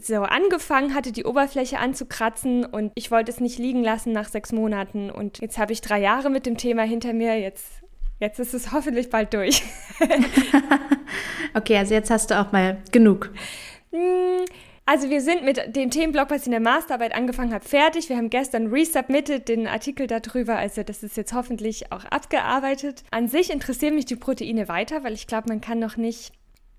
so 0.00 0.22
angefangen 0.22 0.94
hatte, 0.94 1.12
die 1.12 1.26
Oberfläche 1.26 1.80
anzukratzen 1.80 2.64
und 2.64 2.92
ich 2.94 3.10
wollte 3.10 3.30
es 3.30 3.40
nicht 3.40 3.58
liegen 3.58 3.84
lassen 3.84 4.12
nach 4.12 4.30
sechs 4.30 4.50
Monaten 4.50 5.10
und 5.10 5.40
jetzt 5.40 5.58
habe 5.58 5.74
ich 5.74 5.82
drei 5.82 6.00
Jahre 6.00 6.30
mit 6.30 6.46
dem 6.46 6.56
Thema 6.56 6.84
hinter 6.84 7.12
mir, 7.12 7.38
jetzt, 7.38 7.66
jetzt 8.20 8.38
ist 8.38 8.54
es 8.54 8.72
hoffentlich 8.72 9.10
bald 9.10 9.34
durch. 9.34 9.62
okay, 11.54 11.76
also 11.76 11.92
jetzt 11.92 12.08
hast 12.08 12.30
du 12.30 12.40
auch 12.40 12.52
mal 12.52 12.78
genug. 12.90 13.32
Also 14.86 15.08
wir 15.08 15.22
sind 15.22 15.44
mit 15.44 15.76
dem 15.76 15.90
Themenblock, 15.90 16.30
was 16.30 16.42
ich 16.42 16.46
in 16.46 16.52
der 16.52 16.60
Masterarbeit 16.60 17.14
angefangen 17.14 17.54
habe, 17.54 17.64
fertig. 17.64 18.10
Wir 18.10 18.16
haben 18.18 18.28
gestern 18.28 18.66
resubmitted 18.66 19.48
den 19.48 19.66
Artikel 19.66 20.06
darüber. 20.06 20.56
Also 20.56 20.82
das 20.82 21.02
ist 21.02 21.16
jetzt 21.16 21.32
hoffentlich 21.32 21.90
auch 21.90 22.04
abgearbeitet. 22.04 23.02
An 23.10 23.28
sich 23.28 23.50
interessieren 23.50 23.94
mich 23.94 24.04
die 24.04 24.16
Proteine 24.16 24.68
weiter, 24.68 25.02
weil 25.02 25.14
ich 25.14 25.26
glaube, 25.26 25.48
man 25.48 25.62
kann 25.62 25.78
noch 25.78 25.96
nicht, 25.96 26.32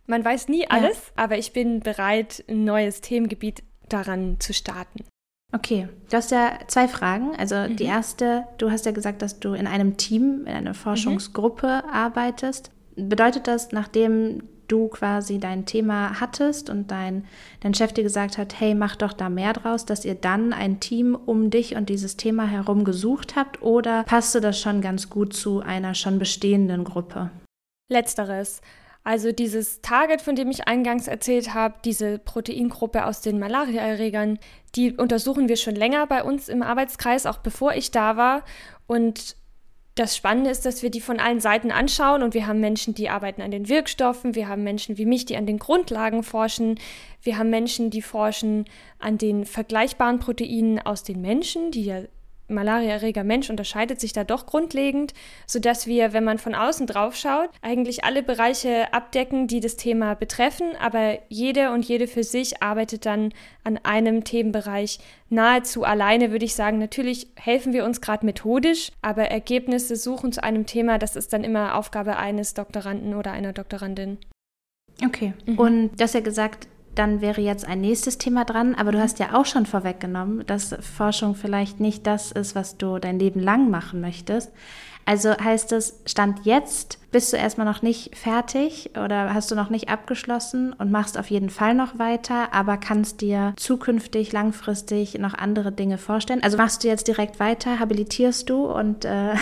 man 0.06 0.24
weiß 0.24 0.50
nie 0.50 0.70
alles, 0.70 0.98
ja. 0.98 1.24
aber 1.24 1.40
ich 1.40 1.52
bin 1.52 1.80
bereit, 1.80 2.44
ein 2.48 2.64
neues 2.64 3.02
Themengebiet 3.02 3.64
daran 3.90 4.40
zu 4.40 4.54
starten. 4.54 5.04
Okay, 5.52 5.88
du 6.10 6.18
hast 6.18 6.32
ja 6.32 6.60
zwei 6.68 6.88
Fragen. 6.88 7.36
Also 7.36 7.56
mhm. 7.56 7.76
die 7.76 7.86
erste, 7.86 8.46
du 8.60 8.70
hast 8.70 8.86
ja 8.86 8.92
gesagt, 8.92 9.24
dass 9.24 9.40
du 9.40 9.54
in 9.54 9.66
einem 9.66 9.98
Team, 9.98 10.42
in 10.46 10.54
einer 10.54 10.74
Forschungsgruppe 10.76 11.82
mhm. 11.84 11.90
arbeitest. 11.90 12.70
Bedeutet 12.96 13.48
das, 13.48 13.72
nachdem 13.72 14.44
du 14.67 14.88
quasi 14.88 15.39
dein 15.39 15.65
Thema 15.65 16.19
hattest 16.19 16.69
und 16.69 16.91
dein, 16.91 17.25
dein 17.62 17.74
Chef 17.74 17.93
dir 17.93 18.03
gesagt 18.03 18.38
hat, 18.38 18.60
hey, 18.60 18.75
mach 18.75 18.95
doch 18.95 19.13
da 19.13 19.29
mehr 19.29 19.53
draus, 19.53 19.86
dass 19.86 20.05
ihr 20.05 20.15
dann 20.15 20.53
ein 20.53 20.79
Team 20.79 21.15
um 21.15 21.50
dich 21.50 21.75
und 21.75 21.89
dieses 21.89 22.17
Thema 22.17 22.45
herum 22.45 22.84
gesucht 22.84 23.36
habt 23.36 23.62
oder 23.62 24.03
passte 24.03 24.41
das 24.41 24.60
schon 24.60 24.81
ganz 24.81 25.10
gut 25.10 25.34
zu 25.34 25.62
einer 25.62 25.95
schon 25.95 26.19
bestehenden 26.19 26.84
Gruppe? 26.84 27.31
Letzteres. 27.89 28.62
Also 29.03 29.31
dieses 29.31 29.81
Target, 29.81 30.22
von 30.22 30.36
dem 30.36 30.50
ich 30.50 30.67
eingangs 30.67 31.07
erzählt 31.07 31.53
habe, 31.53 31.75
diese 31.86 32.17
Proteingruppe 32.17 33.05
aus 33.05 33.22
den 33.22 33.38
Malariaerregern, 33.38 34.39
die 34.75 34.93
untersuchen 34.93 35.48
wir 35.48 35.57
schon 35.57 35.75
länger 35.75 36.07
bei 36.07 36.24
uns 36.24 36.50
im 36.50 36.63
Arbeitskreis, 36.63 37.27
auch 37.27 37.38
bevor 37.38 37.75
ich 37.75 37.91
da 37.91 38.17
war. 38.17 38.43
Und 38.88 39.38
das 39.96 40.18
Spannende 40.18 40.50
ist, 40.50 40.66
dass 40.66 40.84
wir 40.84 40.92
die 40.92 41.00
von 41.00 41.22
allen 41.22 41.40
Seiten 41.40 41.72
anschauen 41.72 42.22
und 42.22 42.34
wir 42.34 42.48
haben 42.48 42.60
Menschen, 42.60 42.94
die 42.94 43.10
arbeiten 43.10 43.42
an 43.42 43.52
den 43.52 43.70
Wirkstoffen, 43.70 44.36
wir 44.36 44.50
haben 44.50 44.64
Menschen 44.64 44.98
wie 44.98 45.06
mich, 45.06 45.25
die 45.25 45.38
an 45.38 45.46
den 45.46 45.58
Grundlagen 45.58 46.22
forschen, 46.22 46.78
wir 47.24 47.38
haben 47.38 47.50
Menschen, 47.50 47.92
die 47.92 48.02
forschen 48.02 48.66
an 49.00 49.18
den 49.18 49.46
vergleichbaren 49.46 50.20
Proteinen 50.20 50.80
aus 50.80 51.04
den 51.04 51.22
Menschen, 51.22 51.72
die 51.72 51.86
ja 51.86 52.02
Malariaerreger 52.48 53.24
Mensch 53.24 53.50
unterscheidet 53.50 54.00
sich 54.00 54.14
da 54.14 54.24
doch 54.24 54.46
grundlegend, 54.46 55.14
sodass 55.48 55.88
wir, 55.88 56.14
wenn 56.14 56.24
man 56.24 56.38
von 56.38 56.56
außen 56.56 56.88
drauf 56.88 57.16
schaut, 57.16 57.50
eigentlich 57.62 58.04
alle 58.04 58.24
Bereiche 58.24 58.94
abdecken, 58.94 59.48
die 59.48 59.60
das 59.60 59.78
Thema 59.78 60.14
betreffen, 60.16 60.75
aber 60.80 61.20
jede 61.30 61.72
und 61.72 61.86
jede 61.86 62.08
für 62.08 62.24
sich 62.24 62.62
arbeitet 62.62 63.06
dann 63.06 63.34
an 63.64 63.80
einem 63.84 64.24
Themenbereich 64.24 65.00
nahezu 65.30 65.84
alleine, 65.84 66.32
würde 66.32 66.46
ich 66.46 66.56
sagen. 66.56 66.78
Natürlich 66.78 67.28
helfen 67.36 67.74
wir 67.74 67.86
uns 67.86 68.02
gerade 68.02 68.25
methodisch, 68.25 68.92
aber 69.02 69.25
Ergebnisse 69.25 69.96
suchen 69.96 70.32
zu 70.32 70.44
einem 70.44 70.66
Thema, 70.66 70.98
das 71.00 71.16
ist 71.16 71.34
dann 71.34 71.44
immer 71.44 71.75
Aufgabe 71.75 72.18
eines 72.18 72.54
Doktoranden 72.54 73.16
oder 73.16 73.32
einer 73.32 73.54
Doktorandin. 73.54 74.20
Okay. 75.04 75.34
Mhm. 75.46 75.60
Und 75.60 75.90
du 75.98 76.04
hast 76.04 76.14
ja 76.14 76.22
gesagt, 76.22 76.68
dann 76.96 77.22
wäre 77.22 77.42
jetzt 77.42 77.66
ein 77.66 77.82
nächstes 77.82 78.18
Thema 78.18 78.46
dran. 78.46 78.75
Aber 78.75 78.92
du 78.92 79.00
hast 79.00 79.20
ja 79.20 79.34
auch 79.34 79.46
schon 79.46 79.66
vorweggenommen, 79.66 80.46
dass 80.46 80.75
Forschung 80.80 81.36
vielleicht 81.36 81.80
nicht 81.80 82.08
das 82.08 82.32
ist, 82.32 82.56
was 82.56 82.78
du 82.78 83.00
dein 83.00 83.20
Leben 83.20 83.40
lang 83.40 83.70
machen 83.70 84.02
möchtest. 84.02 84.52
Also 85.06 85.38
heißt 85.38 85.72
es, 85.72 86.02
Stand 86.06 86.46
jetzt 86.46 86.98
bist 87.12 87.32
du 87.32 87.38
erstmal 87.38 87.66
noch 87.66 87.82
nicht 87.82 88.18
fertig 88.18 88.90
oder 89.02 89.34
hast 89.34 89.50
du 89.50 89.56
noch 89.56 89.70
nicht 89.70 89.88
abgeschlossen 89.88 90.74
und 90.74 90.92
machst 90.92 91.18
auf 91.18 91.30
jeden 91.30 91.50
Fall 91.50 91.74
noch 91.74 91.98
weiter, 91.98 92.54
aber 92.54 92.76
kannst 92.76 93.22
dir 93.22 93.54
zukünftig, 93.56 94.34
langfristig 94.34 95.18
noch 95.18 95.34
andere 95.34 95.72
Dinge 95.72 95.98
vorstellen. 95.98 96.44
Also 96.44 96.58
machst 96.58 96.84
du 96.84 96.90
jetzt 96.90 97.08
direkt 97.08 97.40
weiter, 97.40 97.80
habilitierst 97.80 98.50
du 98.50 98.66
und 98.66 99.06
äh, 99.06 99.36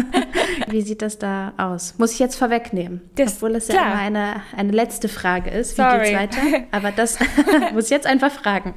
wie 0.68 0.82
sieht 0.82 1.00
das 1.00 1.18
da 1.18 1.54
aus? 1.56 1.94
Muss 1.96 2.12
ich 2.12 2.18
jetzt 2.18 2.36
vorwegnehmen, 2.36 3.00
das, 3.14 3.36
obwohl 3.36 3.54
es 3.54 3.68
klar. 3.68 3.82
ja 3.82 3.92
immer 3.92 4.00
eine, 4.02 4.42
eine 4.54 4.72
letzte 4.72 5.08
Frage 5.08 5.48
ist. 5.50 5.78
Wie 5.78 5.82
Sorry. 5.82 6.10
geht's 6.10 6.20
weiter? 6.20 6.66
Aber 6.72 6.90
das 6.90 7.18
muss 7.72 7.84
ich 7.84 7.90
jetzt 7.90 8.06
einfach 8.06 8.30
fragen. 8.30 8.74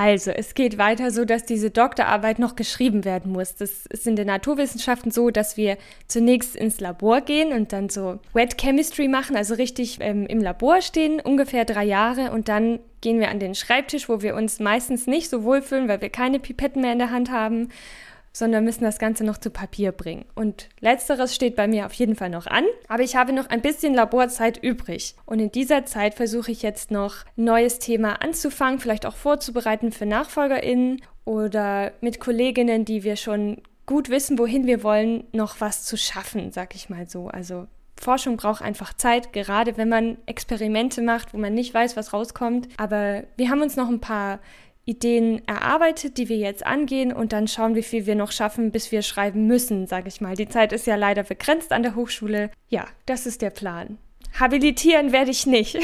Also, 0.00 0.30
es 0.30 0.54
geht 0.54 0.78
weiter 0.78 1.10
so, 1.10 1.24
dass 1.24 1.44
diese 1.44 1.70
Doktorarbeit 1.70 2.38
noch 2.38 2.54
geschrieben 2.54 3.04
werden 3.04 3.32
muss. 3.32 3.56
Das 3.56 3.84
ist 3.86 4.06
in 4.06 4.14
den 4.14 4.28
Naturwissenschaften 4.28 5.10
so, 5.10 5.30
dass 5.30 5.56
wir 5.56 5.76
zunächst 6.06 6.54
ins 6.54 6.78
Labor 6.78 7.20
gehen 7.20 7.52
und 7.52 7.72
dann 7.72 7.88
so 7.88 8.20
Wet 8.32 8.60
Chemistry 8.60 9.08
machen, 9.08 9.34
also 9.34 9.54
richtig 9.54 9.98
ähm, 10.00 10.24
im 10.26 10.40
Labor 10.40 10.82
stehen, 10.82 11.18
ungefähr 11.20 11.64
drei 11.64 11.82
Jahre 11.82 12.30
und 12.30 12.48
dann 12.48 12.78
gehen 13.00 13.18
wir 13.18 13.28
an 13.28 13.40
den 13.40 13.56
Schreibtisch, 13.56 14.08
wo 14.08 14.22
wir 14.22 14.36
uns 14.36 14.60
meistens 14.60 15.08
nicht 15.08 15.30
so 15.30 15.42
wohlfühlen, 15.42 15.88
weil 15.88 16.00
wir 16.00 16.10
keine 16.10 16.38
Pipetten 16.38 16.82
mehr 16.82 16.92
in 16.92 17.00
der 17.00 17.10
Hand 17.10 17.32
haben 17.32 17.68
sondern 18.38 18.64
müssen 18.64 18.84
das 18.84 19.00
Ganze 19.00 19.24
noch 19.24 19.38
zu 19.38 19.50
Papier 19.50 19.90
bringen. 19.90 20.24
Und 20.36 20.68
letzteres 20.78 21.34
steht 21.34 21.56
bei 21.56 21.66
mir 21.66 21.86
auf 21.86 21.92
jeden 21.94 22.14
Fall 22.14 22.30
noch 22.30 22.46
an, 22.46 22.64
aber 22.86 23.02
ich 23.02 23.16
habe 23.16 23.32
noch 23.32 23.48
ein 23.48 23.62
bisschen 23.62 23.94
Laborzeit 23.94 24.62
übrig. 24.62 25.16
Und 25.26 25.40
in 25.40 25.50
dieser 25.50 25.84
Zeit 25.86 26.14
versuche 26.14 26.52
ich 26.52 26.62
jetzt 26.62 26.92
noch 26.92 27.24
ein 27.36 27.44
neues 27.44 27.80
Thema 27.80 28.22
anzufangen, 28.22 28.78
vielleicht 28.78 29.06
auch 29.06 29.16
vorzubereiten 29.16 29.90
für 29.90 30.06
NachfolgerInnen 30.06 31.02
oder 31.24 31.92
mit 32.00 32.20
Kolleginnen, 32.20 32.84
die 32.84 33.02
wir 33.02 33.16
schon 33.16 33.60
gut 33.86 34.08
wissen, 34.08 34.38
wohin 34.38 34.66
wir 34.66 34.84
wollen, 34.84 35.24
noch 35.32 35.60
was 35.60 35.84
zu 35.84 35.96
schaffen, 35.96 36.52
sag 36.52 36.76
ich 36.76 36.88
mal 36.88 37.08
so. 37.08 37.26
Also 37.26 37.66
Forschung 38.00 38.36
braucht 38.36 38.62
einfach 38.62 38.94
Zeit, 38.94 39.32
gerade 39.32 39.76
wenn 39.76 39.88
man 39.88 40.16
Experimente 40.26 41.02
macht, 41.02 41.34
wo 41.34 41.38
man 41.38 41.54
nicht 41.54 41.74
weiß, 41.74 41.96
was 41.96 42.12
rauskommt. 42.12 42.68
Aber 42.76 43.24
wir 43.36 43.50
haben 43.50 43.62
uns 43.62 43.74
noch 43.74 43.88
ein 43.88 44.00
paar 44.00 44.38
Ideen 44.88 45.46
erarbeitet, 45.46 46.16
die 46.16 46.28
wir 46.28 46.38
jetzt 46.38 46.64
angehen 46.64 47.12
und 47.12 47.32
dann 47.32 47.46
schauen, 47.46 47.74
wie 47.74 47.82
viel 47.82 48.06
wir 48.06 48.14
noch 48.14 48.32
schaffen, 48.32 48.72
bis 48.72 48.90
wir 48.90 49.02
schreiben 49.02 49.46
müssen, 49.46 49.86
sage 49.86 50.08
ich 50.08 50.22
mal. 50.22 50.34
Die 50.34 50.48
Zeit 50.48 50.72
ist 50.72 50.86
ja 50.86 50.96
leider 50.96 51.24
begrenzt 51.24 51.72
an 51.72 51.82
der 51.82 51.94
Hochschule. 51.94 52.50
Ja, 52.70 52.86
das 53.04 53.26
ist 53.26 53.42
der 53.42 53.50
Plan. 53.50 53.98
Habilitieren 54.40 55.12
werde 55.12 55.30
ich 55.30 55.46
nicht. 55.46 55.74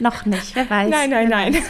noch 0.00 0.26
nicht, 0.26 0.56
wer 0.56 0.68
weiß. 0.68 0.90
Nein, 0.90 1.10
nein, 1.10 1.28
nein. 1.28 1.56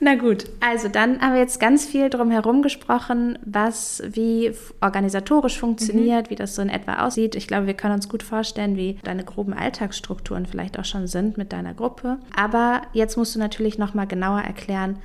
Na 0.00 0.16
gut, 0.16 0.44
also 0.60 0.88
dann 0.88 1.20
haben 1.20 1.32
wir 1.32 1.40
jetzt 1.40 1.60
ganz 1.60 1.84
viel 1.86 2.10
drum 2.10 2.30
herum 2.30 2.62
gesprochen, 2.62 3.38
was 3.44 4.02
wie 4.06 4.52
organisatorisch 4.80 5.58
funktioniert, 5.58 6.26
mhm. 6.26 6.30
wie 6.30 6.34
das 6.36 6.54
so 6.54 6.62
in 6.62 6.68
etwa 6.68 7.06
aussieht. 7.06 7.34
Ich 7.34 7.46
glaube, 7.46 7.66
wir 7.66 7.74
können 7.74 7.94
uns 7.94 8.08
gut 8.08 8.22
vorstellen, 8.22 8.76
wie 8.76 8.98
deine 9.02 9.24
groben 9.24 9.54
Alltagsstrukturen 9.54 10.46
vielleicht 10.46 10.78
auch 10.78 10.84
schon 10.84 11.06
sind 11.06 11.38
mit 11.38 11.52
deiner 11.52 11.74
Gruppe. 11.74 12.18
Aber 12.36 12.82
jetzt 12.92 13.16
musst 13.16 13.34
du 13.34 13.38
natürlich 13.38 13.78
noch 13.78 13.94
mal 13.94 14.06
genauer 14.06 14.40
erklären, 14.40 14.98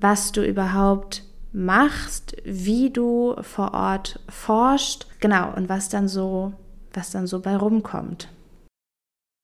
was 0.00 0.30
du 0.32 0.44
überhaupt 0.44 1.24
machst, 1.52 2.36
wie 2.44 2.90
du 2.90 3.34
vor 3.40 3.74
Ort 3.74 4.20
forscht, 4.28 5.06
genau 5.20 5.52
und 5.56 5.68
was 5.68 5.88
dann 5.88 6.06
so 6.06 6.52
was 6.92 7.10
dann 7.10 7.26
so 7.26 7.40
bei 7.40 7.56
rumkommt. 7.56 8.28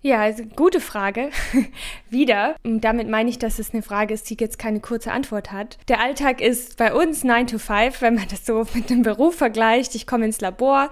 Ja, 0.05 0.21
also 0.21 0.45
gute 0.45 0.81
Frage. 0.81 1.31
Wieder. 2.11 2.57
Und 2.63 2.83
damit 2.83 3.09
meine 3.09 3.31
ich, 3.31 3.39
dass 3.39 3.59
es 3.59 3.73
eine 3.73 3.83
Frage 3.83 4.13
ist, 4.13 4.29
die 4.29 4.37
jetzt 4.39 4.59
keine 4.59 4.81
kurze 4.81 5.11
Antwort 5.13 5.51
hat. 5.51 5.79
Der 5.89 5.99
Alltag 5.99 6.43
ist 6.43 6.77
bei 6.77 6.93
uns 6.93 7.25
9 7.25 7.47
to 7.47 7.59
5, 7.59 8.03
wenn 8.03 8.17
man 8.17 8.29
das 8.29 8.45
so 8.45 8.67
mit 8.75 8.91
dem 8.91 9.01
Beruf 9.01 9.37
vergleicht. 9.37 9.95
Ich 9.95 10.07
komme 10.07 10.27
ins 10.27 10.43
Labor. 10.43 10.91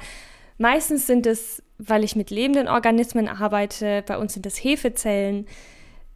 Meistens 0.56 1.06
sind 1.06 1.26
es, 1.26 1.62
weil 1.76 2.04
ich 2.04 2.16
mit 2.16 2.30
lebenden 2.30 2.68
Organismen 2.68 3.28
arbeite, 3.28 4.02
bei 4.06 4.16
uns 4.16 4.32
sind 4.32 4.46
es 4.46 4.56
Hefezellen. 4.56 5.46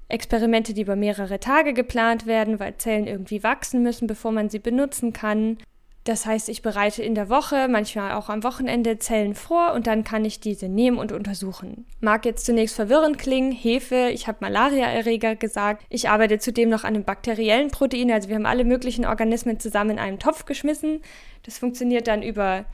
Experimente, 0.08 0.72
die 0.72 0.80
über 0.80 0.96
mehrere 0.96 1.38
Tage 1.38 1.74
geplant 1.74 2.24
werden, 2.24 2.60
weil 2.60 2.78
Zellen 2.78 3.06
irgendwie 3.06 3.42
wachsen 3.42 3.82
müssen, 3.82 4.06
bevor 4.06 4.32
man 4.32 4.48
sie 4.48 4.60
benutzen 4.60 5.12
kann. 5.12 5.58
Das 6.06 6.24
heißt, 6.24 6.48
ich 6.48 6.62
bereite 6.62 7.02
in 7.02 7.16
der 7.16 7.28
Woche, 7.28 7.66
manchmal 7.66 8.12
auch 8.12 8.28
am 8.28 8.44
Wochenende 8.44 9.00
Zellen 9.00 9.34
vor 9.34 9.72
und 9.72 9.88
dann 9.88 10.04
kann 10.04 10.24
ich 10.24 10.38
diese 10.38 10.68
nehmen 10.68 10.98
und 10.98 11.10
untersuchen. 11.10 11.84
Mag 11.98 12.24
jetzt 12.24 12.46
zunächst 12.46 12.76
verwirrend 12.76 13.18
klingen, 13.18 13.50
Hefe, 13.50 14.10
ich 14.12 14.28
habe 14.28 14.38
Malariaerreger 14.40 15.34
gesagt. 15.34 15.84
Ich 15.88 16.08
arbeite 16.08 16.38
zudem 16.38 16.68
noch 16.68 16.84
an 16.84 16.94
einem 16.94 17.02
bakteriellen 17.02 17.72
Protein, 17.72 18.12
also 18.12 18.28
wir 18.28 18.36
haben 18.36 18.46
alle 18.46 18.62
möglichen 18.62 19.04
Organismen 19.04 19.58
zusammen 19.58 19.90
in 19.90 19.98
einen 19.98 20.20
Topf 20.20 20.44
geschmissen. 20.44 21.00
Das 21.42 21.58
funktioniert 21.58 22.06
dann 22.06 22.22
über 22.22 22.66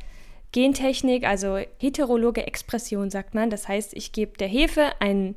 Gentechnik, 0.53 1.27
also 1.27 1.59
heterologe 1.79 2.47
Expression 2.47 3.09
sagt 3.09 3.35
man. 3.35 3.49
Das 3.49 3.67
heißt, 3.67 3.95
ich 3.95 4.13
gebe 4.13 4.37
der 4.37 4.49
Hefe 4.49 4.93
ein 5.01 5.37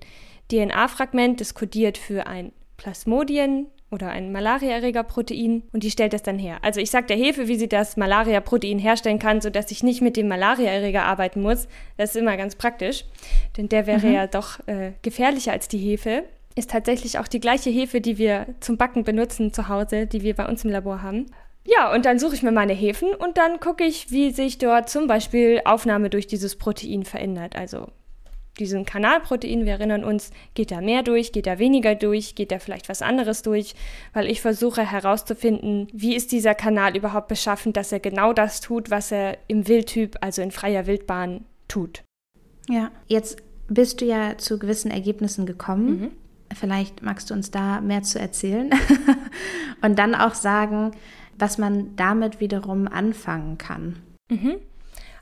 DNA-Fragment, 0.52 1.40
das 1.40 1.54
kodiert 1.54 1.98
für 1.98 2.28
ein 2.28 2.52
Plasmodien, 2.76 3.68
oder 3.92 4.10
ein 4.10 4.32
Malariaerregerprotein 4.32 5.64
und 5.72 5.84
die 5.84 5.92
stellt 5.92 6.14
das 6.14 6.24
dann 6.24 6.40
her. 6.40 6.58
Also 6.62 6.80
ich 6.80 6.92
sage 6.92 7.08
der 7.08 7.18
Hefe, 7.18 7.48
wie 7.48 7.56
sie 7.56 7.70
das 7.70 7.98
Malariaprotein 7.98 8.80
herstellen 8.80 9.20
kann, 9.20 9.42
sodass 9.42 9.72
ich 9.72 9.84
nicht 9.84 10.02
mit 10.02 10.18
dem 10.18 10.28
Malariaerreger 10.28 11.04
arbeiten 11.04 11.42
muss. 11.42 11.68
Das 11.98 12.16
ist 12.16 12.22
immer 12.22 12.38
ganz 12.38 12.56
praktisch, 12.56 13.06
denn 13.58 13.70
der 13.70 13.88
wäre 13.88 14.08
mhm. 14.08 14.14
ja 14.14 14.28
doch 14.28 14.60
äh, 14.68 14.94
gefährlicher 15.02 15.52
als 15.52 15.68
die 15.68 15.78
Hefe. 15.78 16.24
Ist 16.56 16.72
tatsächlich 16.72 17.20
auch 17.20 17.28
die 17.28 17.40
gleiche 17.40 17.70
Hefe, 17.70 18.02
die 18.02 18.18
wir 18.18 18.48
zum 18.60 18.78
Backen 18.78 19.04
benutzen 19.04 19.54
zu 19.54 19.68
Hause, 19.68 20.08
die 20.08 20.24
wir 20.24 20.36
bei 20.36 20.48
uns 20.48 20.64
im 20.64 20.72
Labor 20.72 21.02
haben. 21.02 21.28
Ja, 21.66 21.94
und 21.94 22.06
dann 22.06 22.20
suche 22.20 22.36
ich 22.36 22.44
mir 22.44 22.52
meine 22.52 22.74
Hefen 22.74 23.10
und 23.10 23.38
dann 23.38 23.60
gucke 23.60 23.84
ich, 23.84 24.12
wie 24.12 24.32
sich 24.32 24.60
dort 24.60 24.90
zum 24.90 25.08
Beispiel 25.08 25.62
Aufnahme 25.66 26.10
durch 26.10 26.28
dieses 26.28 26.56
Protein 26.56 27.04
verändert. 27.04 27.56
Also 27.56 27.88
diesen 28.60 28.86
Kanalprotein, 28.86 29.66
wir 29.66 29.74
erinnern 29.74 30.04
uns, 30.04 30.32
geht 30.54 30.72
da 30.72 30.82
mehr 30.82 31.04
durch, 31.04 31.32
geht 31.32 31.48
da 31.48 31.60
weniger 31.60 31.96
durch, 31.96 32.36
geht 32.36 32.52
da 32.52 32.60
vielleicht 32.60 32.90
was 32.90 33.02
anderes 33.02 33.42
durch, 33.42 33.76
weil 34.14 34.30
ich 34.30 34.42
versuche 34.42 34.90
herauszufinden, 34.90 35.88
wie 35.94 36.16
ist 36.16 36.32
dieser 36.32 36.56
Kanal 36.56 36.96
überhaupt 36.96 37.28
beschaffen, 37.28 37.74
dass 37.74 37.92
er 37.92 38.00
genau 38.00 38.34
das 38.34 38.62
tut, 38.62 38.90
was 38.90 39.12
er 39.12 39.38
im 39.48 39.68
Wildtyp, 39.68 40.18
also 40.22 40.42
in 40.42 40.52
freier 40.52 40.88
Wildbahn, 40.88 41.46
tut. 41.68 42.04
Ja, 42.70 42.92
jetzt 43.08 43.42
bist 43.68 44.02
du 44.02 44.06
ja 44.06 44.38
zu 44.38 44.60
gewissen 44.60 44.92
Ergebnissen 44.92 45.46
gekommen. 45.46 45.88
Mhm. 45.88 46.12
Vielleicht 46.54 47.02
magst 47.02 47.30
du 47.30 47.34
uns 47.34 47.52
da 47.52 47.82
mehr 47.82 48.04
zu 48.04 48.20
erzählen 48.20 48.70
und 49.82 49.98
dann 49.98 50.16
auch 50.16 50.36
sagen, 50.36 50.92
was 51.38 51.58
man 51.58 51.96
damit 51.96 52.40
wiederum 52.40 52.88
anfangen 52.88 53.58
kann. 53.58 53.98
Mhm. 54.30 54.58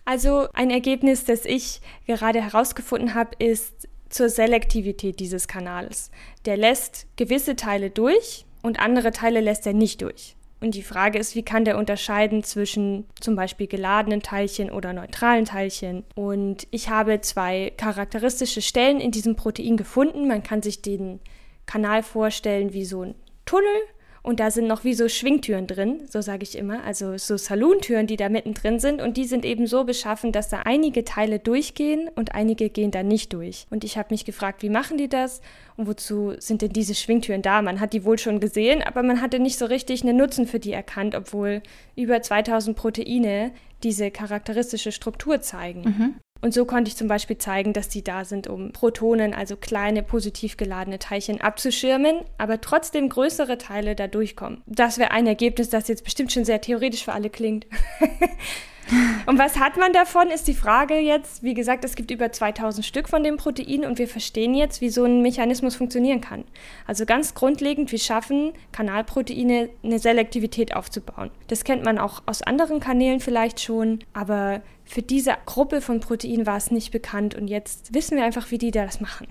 Also 0.05 0.47
ein 0.53 0.69
Ergebnis, 0.69 1.25
das 1.25 1.45
ich 1.45 1.81
gerade 2.05 2.41
herausgefunden 2.41 3.13
habe, 3.13 3.31
ist 3.39 3.87
zur 4.09 4.29
Selektivität 4.29 5.19
dieses 5.19 5.47
Kanals. 5.47 6.11
Der 6.45 6.57
lässt 6.57 7.07
gewisse 7.15 7.55
Teile 7.55 7.89
durch 7.89 8.45
und 8.61 8.79
andere 8.79 9.11
Teile 9.11 9.39
lässt 9.39 9.65
er 9.65 9.73
nicht 9.73 10.01
durch. 10.01 10.35
Und 10.63 10.75
die 10.75 10.83
Frage 10.83 11.19
ist, 11.19 11.35
wie 11.35 11.43
kann 11.43 11.65
der 11.65 11.77
unterscheiden 11.77 12.41
zwischen 12.43 13.05
zum 13.19 13.35
Beispiel 13.35 13.67
geladenen 13.67 14.21
Teilchen 14.21 14.71
oder 14.71 14.93
neutralen 14.93 15.43
Teilchen? 15.43 16.05
Und 16.15 16.67
ich 16.71 16.89
habe 16.89 17.19
zwei 17.19 17.73
charakteristische 17.75 18.61
Stellen 18.61 19.01
in 19.01 19.11
diesem 19.11 19.35
Protein 19.35 19.75
gefunden. 19.75 20.25
Man 20.25 20.41
kann 20.41 20.61
sich 20.61 20.81
den 20.81 21.19
Kanal 21.65 22.01
vorstellen 22.01 22.71
wie 22.71 22.85
so 22.85 23.01
ein 23.01 23.15
Tunnel 23.45 23.75
Und 24.25 24.39
da 24.39 24.51
sind 24.51 24.67
noch 24.67 24.85
wie 24.85 24.93
so 24.93 25.09
Schwingtüren 25.09 25.67
drin, 25.67 25.99
so 26.09 26.21
sage 26.21 26.43
ich 26.43 26.57
immer, 26.57 26.85
also 26.85 27.17
so 27.17 27.35
Salontüren, 27.35 28.07
die 28.07 28.15
da 28.15 28.29
mittendrin 28.29 28.79
sind. 28.79 29.01
Und 29.01 29.17
die 29.17 29.25
sind 29.25 29.43
eben 29.43 29.67
so 29.67 29.83
beschaffen, 29.83 30.31
dass 30.31 30.47
da 30.47 30.61
einige 30.63 31.03
Teile 31.03 31.39
durchgehen 31.39 32.09
und 32.15 32.33
einige 32.33 32.69
gehen 32.69 32.89
da 32.89 33.03
nicht 33.03 33.33
durch. 33.33 33.67
Und 33.69 33.83
ich 33.83 33.97
habe 33.97 34.13
mich 34.13 34.23
gefragt, 34.23 34.61
wie 34.61 34.69
machen 34.69 34.97
die 34.97 35.09
das 35.09 35.41
und 35.75 35.87
wozu 35.87 36.35
sind 36.39 36.61
denn 36.61 36.71
diese 36.71 36.95
Schwingtüren 36.95 37.41
da? 37.41 37.61
Man 37.61 37.81
hat 37.81 37.91
die 37.91 38.05
wohl 38.05 38.17
schon 38.17 38.39
gesehen, 38.39 38.81
aber 38.81 39.03
man 39.03 39.21
hatte 39.21 39.39
nicht 39.39 39.57
so 39.57 39.65
richtig 39.65 40.03
einen 40.03 40.15
Nutzen 40.15 40.47
für 40.47 40.59
die 40.59 40.71
erkannt, 40.71 41.15
obwohl 41.15 41.61
über 41.97 42.21
2000 42.21 42.77
Proteine 42.77 43.51
diese 43.83 44.09
charakteristische 44.09 44.93
Struktur 44.93 45.41
zeigen. 45.41 45.81
Mhm. 45.81 46.15
Und 46.43 46.53
so 46.53 46.65
konnte 46.65 46.89
ich 46.89 46.97
zum 46.97 47.07
Beispiel 47.07 47.37
zeigen, 47.37 47.71
dass 47.71 47.87
die 47.87 48.03
da 48.03 48.25
sind, 48.25 48.47
um 48.47 48.73
Protonen, 48.73 49.33
also 49.33 49.55
kleine 49.55 50.03
positiv 50.03 50.57
geladene 50.57 50.99
Teilchen, 50.99 51.39
abzuschirmen, 51.39 52.17
aber 52.37 52.59
trotzdem 52.59 53.07
größere 53.07 53.57
Teile 53.57 53.95
da 53.95 54.07
durchkommen. 54.07 54.61
Das 54.65 54.97
wäre 54.97 55.11
ein 55.11 55.25
Ergebnis, 55.25 55.69
das 55.69 55.87
jetzt 55.87 56.03
bestimmt 56.03 56.33
schon 56.33 56.43
sehr 56.43 56.59
theoretisch 56.59 57.05
für 57.05 57.13
alle 57.13 57.29
klingt. 57.29 57.65
Und 59.25 59.39
was 59.39 59.59
hat 59.59 59.77
man 59.77 59.93
davon, 59.93 60.29
ist 60.29 60.47
die 60.47 60.53
Frage 60.53 60.95
jetzt. 60.95 61.43
Wie 61.43 61.53
gesagt, 61.53 61.85
es 61.85 61.95
gibt 61.95 62.11
über 62.11 62.31
2000 62.31 62.85
Stück 62.85 63.09
von 63.09 63.23
dem 63.23 63.37
Protein 63.37 63.85
und 63.85 63.99
wir 63.99 64.07
verstehen 64.07 64.53
jetzt, 64.53 64.81
wie 64.81 64.89
so 64.89 65.05
ein 65.05 65.21
Mechanismus 65.21 65.75
funktionieren 65.75 66.21
kann. 66.21 66.43
Also 66.85 67.05
ganz 67.05 67.33
grundlegend, 67.33 67.91
wir 67.91 67.99
schaffen 67.99 68.53
Kanalproteine 68.71 69.69
eine 69.83 69.99
Selektivität 69.99 70.75
aufzubauen. 70.75 71.31
Das 71.47 71.63
kennt 71.63 71.83
man 71.83 71.97
auch 71.97 72.23
aus 72.25 72.41
anderen 72.41 72.79
Kanälen 72.79 73.19
vielleicht 73.19 73.61
schon, 73.61 73.99
aber 74.13 74.61
für 74.85 75.01
diese 75.01 75.35
Gruppe 75.45 75.81
von 75.81 75.99
Proteinen 75.99 76.45
war 76.45 76.57
es 76.57 76.71
nicht 76.71 76.91
bekannt 76.91 77.35
und 77.35 77.47
jetzt 77.47 77.93
wissen 77.93 78.17
wir 78.17 78.25
einfach, 78.25 78.51
wie 78.51 78.57
die 78.57 78.71
das 78.71 78.99
machen. 78.99 79.27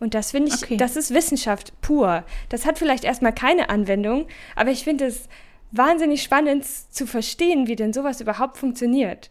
Und 0.00 0.14
das 0.14 0.32
finde 0.32 0.52
ich, 0.54 0.62
okay. 0.62 0.76
das 0.76 0.96
ist 0.96 1.14
Wissenschaft 1.14 1.80
pur. 1.80 2.24
Das 2.48 2.66
hat 2.66 2.78
vielleicht 2.78 3.04
erstmal 3.04 3.32
keine 3.32 3.70
Anwendung, 3.70 4.26
aber 4.54 4.70
ich 4.70 4.84
finde 4.84 5.06
es 5.06 5.28
wahnsinnig 5.76 6.22
spannend 6.22 6.64
zu 6.64 7.06
verstehen, 7.06 7.66
wie 7.66 7.76
denn 7.76 7.92
sowas 7.92 8.20
überhaupt 8.20 8.58
funktioniert. 8.58 9.30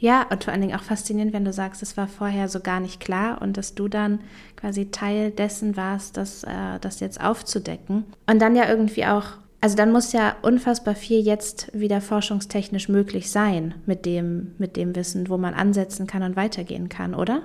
Ja, 0.00 0.26
und 0.30 0.44
vor 0.44 0.52
allen 0.52 0.62
Dingen 0.62 0.76
auch 0.76 0.82
faszinierend, 0.82 1.34
wenn 1.34 1.44
du 1.44 1.52
sagst, 1.52 1.82
es 1.82 1.98
war 1.98 2.08
vorher 2.08 2.48
so 2.48 2.60
gar 2.60 2.80
nicht 2.80 3.00
klar 3.00 3.42
und 3.42 3.58
dass 3.58 3.74
du 3.74 3.86
dann 3.86 4.20
quasi 4.56 4.90
Teil 4.90 5.30
dessen 5.30 5.76
warst, 5.76 6.16
das, 6.16 6.42
äh, 6.42 6.78
das 6.80 7.00
jetzt 7.00 7.20
aufzudecken. 7.20 8.04
Und 8.26 8.40
dann 8.40 8.56
ja 8.56 8.66
irgendwie 8.66 9.04
auch, 9.04 9.24
also 9.60 9.76
dann 9.76 9.92
muss 9.92 10.12
ja 10.12 10.36
unfassbar 10.40 10.94
viel 10.94 11.20
jetzt 11.20 11.70
wieder 11.78 12.00
forschungstechnisch 12.00 12.88
möglich 12.88 13.30
sein 13.30 13.74
mit 13.84 14.06
dem, 14.06 14.54
mit 14.56 14.76
dem 14.76 14.96
Wissen, 14.96 15.28
wo 15.28 15.36
man 15.36 15.52
ansetzen 15.52 16.06
kann 16.06 16.22
und 16.22 16.34
weitergehen 16.34 16.88
kann, 16.88 17.14
oder? 17.14 17.42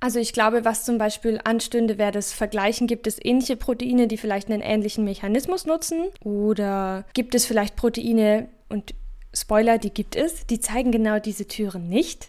Also 0.00 0.18
ich 0.18 0.32
glaube, 0.32 0.64
was 0.64 0.84
zum 0.84 0.98
Beispiel 0.98 1.40
anstünde, 1.44 1.96
wäre 1.96 2.12
das 2.12 2.32
Vergleichen, 2.32 2.86
gibt 2.86 3.06
es 3.06 3.18
ähnliche 3.24 3.56
Proteine, 3.56 4.06
die 4.06 4.18
vielleicht 4.18 4.50
einen 4.50 4.60
ähnlichen 4.60 5.04
Mechanismus 5.04 5.64
nutzen? 5.64 6.04
Oder 6.22 7.06
gibt 7.14 7.34
es 7.34 7.46
vielleicht 7.46 7.76
Proteine 7.76 8.48
und 8.68 8.94
Spoiler, 9.32 9.78
die 9.78 9.90
gibt 9.90 10.14
es, 10.14 10.46
die 10.46 10.60
zeigen 10.60 10.92
genau 10.92 11.18
diese 11.18 11.46
Türen 11.46 11.88
nicht? 11.88 12.28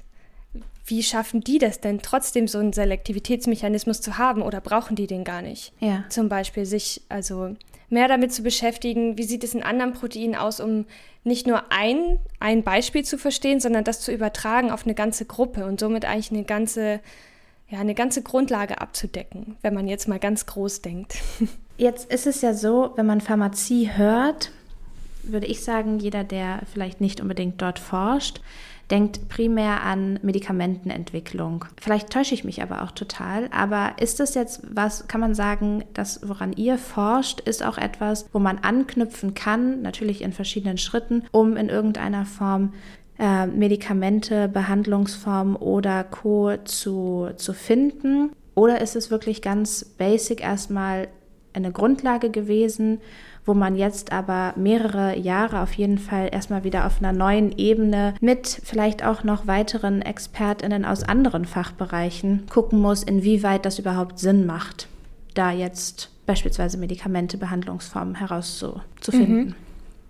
Wie 0.86 1.04
schaffen 1.04 1.42
die 1.42 1.58
das 1.58 1.82
denn 1.82 2.00
trotzdem 2.00 2.48
so 2.48 2.60
einen 2.60 2.74
Selektivitätsmechanismus 2.74 4.02
zu 4.02 4.18
haben 4.18 4.42
oder 4.42 4.62
brauchen 4.62 4.96
die 4.96 5.08
den 5.08 5.24
gar 5.24 5.42
nicht? 5.42 5.74
Ja. 5.80 6.06
Zum 6.10 6.30
Beispiel 6.30 6.66
sich 6.66 7.02
also 7.10 7.56
mehr 7.90 8.08
damit 8.08 8.34
zu 8.34 8.44
beschäftigen, 8.44 9.18
wie 9.18 9.24
sieht 9.24 9.44
es 9.44 9.54
in 9.54 9.64
anderen 9.64 9.94
Proteinen 9.94 10.36
aus, 10.36 10.60
um 10.60 10.86
nicht 11.24 11.48
nur 11.48 11.72
ein, 11.72 12.20
ein 12.40 12.64
Beispiel 12.64 13.04
zu 13.04 13.18
verstehen, 13.18 13.60
sondern 13.60 13.84
das 13.84 14.02
zu 14.02 14.12
übertragen 14.12 14.72
auf 14.72 14.86
eine 14.86 14.96
ganze 14.96 15.26
Gruppe 15.26 15.66
und 15.66 15.80
somit 15.80 16.06
eigentlich 16.06 16.32
eine 16.32 16.44
ganze 16.44 17.00
ja, 17.70 17.80
eine 17.80 17.96
ganze 17.96 18.22
Grundlage 18.22 18.80
abzudecken, 18.80 19.58
wenn 19.62 19.74
man 19.74 19.88
jetzt 19.88 20.08
mal 20.08 20.20
ganz 20.20 20.46
groß 20.46 20.82
denkt. 20.82 21.16
Jetzt 21.78 22.10
ist 22.10 22.26
es 22.26 22.42
ja 22.42 22.54
so, 22.54 22.94
wenn 22.96 23.06
man 23.06 23.20
Pharmazie 23.20 23.92
hört, 23.92 24.52
würde 25.24 25.46
ich 25.46 25.62
sagen, 25.62 26.00
jeder, 26.00 26.24
der 26.24 26.62
vielleicht 26.72 27.02
nicht 27.02 27.20
unbedingt 27.20 27.62
dort 27.62 27.80
forscht, 27.80 28.40
denkt 28.92 29.28
primär 29.30 29.84
an 29.84 30.20
Medikamentenentwicklung. 30.22 31.66
Vielleicht 31.82 32.12
täusche 32.12 32.34
ich 32.34 32.44
mich 32.44 32.62
aber 32.62 32.84
auch 32.84 32.92
total. 32.92 33.50
Aber 33.52 33.94
ist 34.00 34.20
das 34.20 34.36
jetzt 34.36 34.62
was, 34.70 35.08
kann 35.08 35.22
man 35.22 35.34
sagen, 35.34 35.84
das, 35.94 36.22
woran 36.28 36.54
ihr 36.54 36.78
forscht, 36.78 37.42
ist 37.42 37.64
auch 37.64 37.78
etwas, 37.78 38.28
wo 38.32 38.40
man 38.40 38.60
anknüpfen 38.60 39.34
kann, 39.34 39.82
natürlich 39.82 40.22
in 40.22 40.34
verschiedenen 40.34 40.78
Schritten, 40.78 41.24
um 41.32 41.58
in 41.58 41.70
irgendeiner 41.70 42.26
Form 42.26 42.74
äh, 43.20 43.48
Medikamente, 43.48 44.48
Behandlungsformen 44.48 45.56
oder 45.56 46.04
Co. 46.04 46.56
Zu, 46.66 47.30
zu 47.36 47.54
finden? 47.54 48.32
Oder 48.56 48.82
ist 48.82 48.96
es 48.96 49.12
wirklich 49.12 49.42
ganz 49.42 49.84
basic 49.86 50.42
erstmal 50.42 51.08
eine 51.54 51.72
Grundlage 51.72 52.30
gewesen, 52.30 53.00
wo 53.46 53.54
man 53.54 53.76
jetzt 53.76 54.12
aber 54.12 54.54
mehrere 54.58 55.18
Jahre 55.18 55.62
auf 55.62 55.74
jeden 55.74 56.00
Fall 56.00 56.30
erstmal 56.32 56.64
wieder 56.64 56.86
auf 56.86 57.00
einer 57.00 57.14
neuen 57.14 57.58
Ebene 57.58 58.16
mit 58.20 58.48
vielleicht 58.48 59.06
auch 59.06 59.24
noch 59.24 59.46
weiteren 59.46 60.02
Expertinnen 60.02 60.84
aus 60.84 61.04
anderen 61.04 61.46
Fachbereichen 61.46 62.48
gucken 62.50 62.80
muss, 62.80 63.04
inwieweit 63.04 63.66
das 63.66 63.78
überhaupt 63.78 64.20
Sinn 64.20 64.46
macht, 64.46 64.88
da 65.36 65.52
jetzt 65.52 66.10
beispielsweise 66.26 66.78
Medikamente, 66.78 67.38
Behandlungsformen 67.38 68.16
herauszufinden. 68.16 69.46
Mhm. 69.46 69.56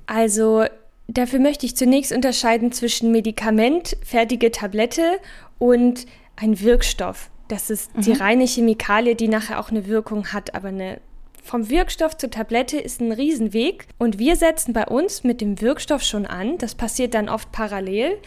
Also 0.08 0.64
Dafür 1.08 1.40
möchte 1.40 1.66
ich 1.66 1.76
zunächst 1.76 2.12
unterscheiden 2.12 2.72
zwischen 2.72 3.12
Medikament, 3.12 3.98
fertige 4.04 4.52
Tablette 4.52 5.20
und 5.60 6.06
ein 6.36 6.60
Wirkstoff. 6.60 7.30
Das 7.48 7.70
ist 7.70 7.96
mhm. 7.96 8.02
die 8.02 8.12
reine 8.14 8.46
Chemikalie, 8.46 9.16
die 9.16 9.28
nachher 9.28 9.60
auch 9.60 9.70
eine 9.70 9.86
Wirkung 9.86 10.34
hat, 10.34 10.56
aber 10.56 10.70
eine 10.70 11.00
vom 11.44 11.70
Wirkstoff 11.70 12.18
zur 12.18 12.32
Tablette 12.32 12.80
ist 12.80 13.02
ein 13.02 13.12
Riesenweg 13.12 13.86
und 14.00 14.18
wir 14.18 14.36
setzen 14.36 14.74
bei 14.74 14.86
uns 14.88 15.24
mit 15.24 15.42
dem 15.42 15.62
Wirkstoff 15.62 16.02
schon 16.02 16.26
an. 16.26 16.58
Das 16.58 16.74
passiert 16.74 17.14
dann 17.14 17.30
oft 17.30 17.52
parallel, 17.52 18.18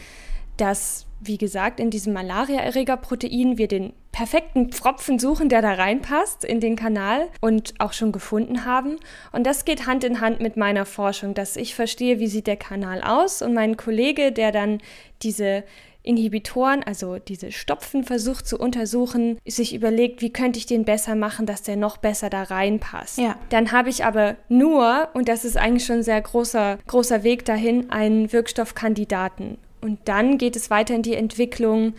dass 0.56 1.07
wie 1.20 1.38
gesagt, 1.38 1.80
in 1.80 1.90
diesem 1.90 2.12
Malaria-Erreger-Protein 2.12 3.58
wir 3.58 3.68
den 3.68 3.92
perfekten 4.12 4.70
Pfropfen 4.70 5.18
suchen, 5.18 5.48
der 5.48 5.62
da 5.62 5.74
reinpasst 5.74 6.44
in 6.44 6.60
den 6.60 6.76
Kanal 6.76 7.28
und 7.40 7.74
auch 7.78 7.92
schon 7.92 8.12
gefunden 8.12 8.64
haben. 8.64 8.96
Und 9.32 9.46
das 9.46 9.64
geht 9.64 9.86
Hand 9.86 10.04
in 10.04 10.20
Hand 10.20 10.40
mit 10.40 10.56
meiner 10.56 10.86
Forschung, 10.86 11.34
dass 11.34 11.56
ich 11.56 11.74
verstehe, 11.74 12.18
wie 12.18 12.26
sieht 12.26 12.46
der 12.46 12.56
Kanal 12.56 13.02
aus 13.02 13.42
und 13.42 13.54
mein 13.54 13.76
Kollege, 13.76 14.32
der 14.32 14.52
dann 14.52 14.80
diese 15.22 15.64
Inhibitoren, 16.08 16.82
also 16.84 17.18
diese 17.18 17.52
Stopfen 17.52 18.02
versucht 18.02 18.46
zu 18.46 18.58
untersuchen, 18.58 19.38
sich 19.46 19.74
überlegt, 19.74 20.22
wie 20.22 20.32
könnte 20.32 20.58
ich 20.58 20.64
den 20.64 20.84
besser 20.84 21.14
machen, 21.14 21.44
dass 21.44 21.62
der 21.62 21.76
noch 21.76 21.98
besser 21.98 22.30
da 22.30 22.44
reinpasst. 22.44 23.18
Ja. 23.18 23.36
Dann 23.50 23.72
habe 23.72 23.90
ich 23.90 24.04
aber 24.04 24.36
nur, 24.48 25.08
und 25.12 25.28
das 25.28 25.44
ist 25.44 25.58
eigentlich 25.58 25.84
schon 25.84 25.96
ein 25.96 26.02
sehr 26.02 26.22
großer, 26.22 26.78
großer 26.86 27.24
Weg 27.24 27.44
dahin, 27.44 27.90
einen 27.90 28.32
Wirkstoffkandidaten. 28.32 29.58
Und 29.80 30.00
dann 30.06 30.38
geht 30.38 30.56
es 30.56 30.70
weiter 30.70 30.94
in 30.94 31.02
die 31.02 31.14
Entwicklung. 31.14 31.94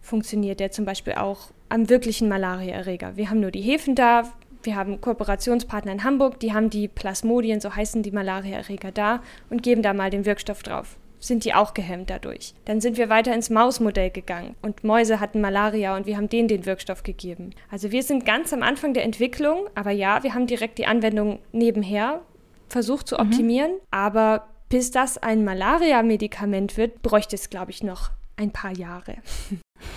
Funktioniert 0.00 0.60
der 0.60 0.70
zum 0.70 0.84
Beispiel 0.84 1.14
auch 1.14 1.50
am 1.68 1.88
wirklichen 1.88 2.28
Malariaerreger? 2.28 3.16
Wir 3.16 3.30
haben 3.30 3.40
nur 3.40 3.50
die 3.50 3.60
Hefen 3.60 3.94
da. 3.94 4.32
Wir 4.62 4.74
haben 4.74 5.00
Kooperationspartner 5.00 5.92
in 5.92 6.04
Hamburg, 6.04 6.40
die 6.40 6.52
haben 6.52 6.70
die 6.70 6.88
Plasmodien, 6.88 7.60
so 7.60 7.76
heißen 7.76 8.02
die 8.02 8.10
Malariaerreger 8.10 8.90
da 8.90 9.22
und 9.48 9.62
geben 9.62 9.80
da 9.80 9.94
mal 9.94 10.10
den 10.10 10.26
Wirkstoff 10.26 10.64
drauf. 10.64 10.96
Sind 11.20 11.44
die 11.44 11.54
auch 11.54 11.72
gehemmt 11.72 12.10
dadurch? 12.10 12.52
Dann 12.64 12.80
sind 12.80 12.98
wir 12.98 13.08
weiter 13.08 13.32
ins 13.32 13.48
Mausmodell 13.48 14.10
gegangen 14.10 14.54
und 14.62 14.84
Mäuse 14.84 15.20
hatten 15.20 15.40
Malaria 15.40 15.96
und 15.96 16.06
wir 16.06 16.16
haben 16.16 16.28
denen 16.28 16.48
den 16.48 16.66
Wirkstoff 16.66 17.04
gegeben. 17.04 17.50
Also 17.70 17.90
wir 17.90 18.02
sind 18.02 18.26
ganz 18.26 18.52
am 18.52 18.62
Anfang 18.62 18.92
der 18.92 19.04
Entwicklung, 19.04 19.66
aber 19.74 19.92
ja, 19.92 20.22
wir 20.22 20.34
haben 20.34 20.46
direkt 20.46 20.78
die 20.78 20.86
Anwendung 20.86 21.38
nebenher 21.52 22.20
versucht 22.68 23.08
zu 23.08 23.16
mhm. 23.16 23.20
optimieren, 23.20 23.72
mhm. 23.72 23.80
aber 23.90 24.46
bis 24.68 24.90
das 24.90 25.18
ein 25.18 25.44
Malaria-Medikament 25.44 26.76
wird, 26.76 27.02
bräuchte 27.02 27.36
es, 27.36 27.50
glaube 27.50 27.70
ich, 27.70 27.82
noch 27.82 28.10
ein 28.36 28.52
paar 28.52 28.76
Jahre. 28.76 29.16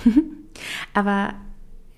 Aber 0.93 1.33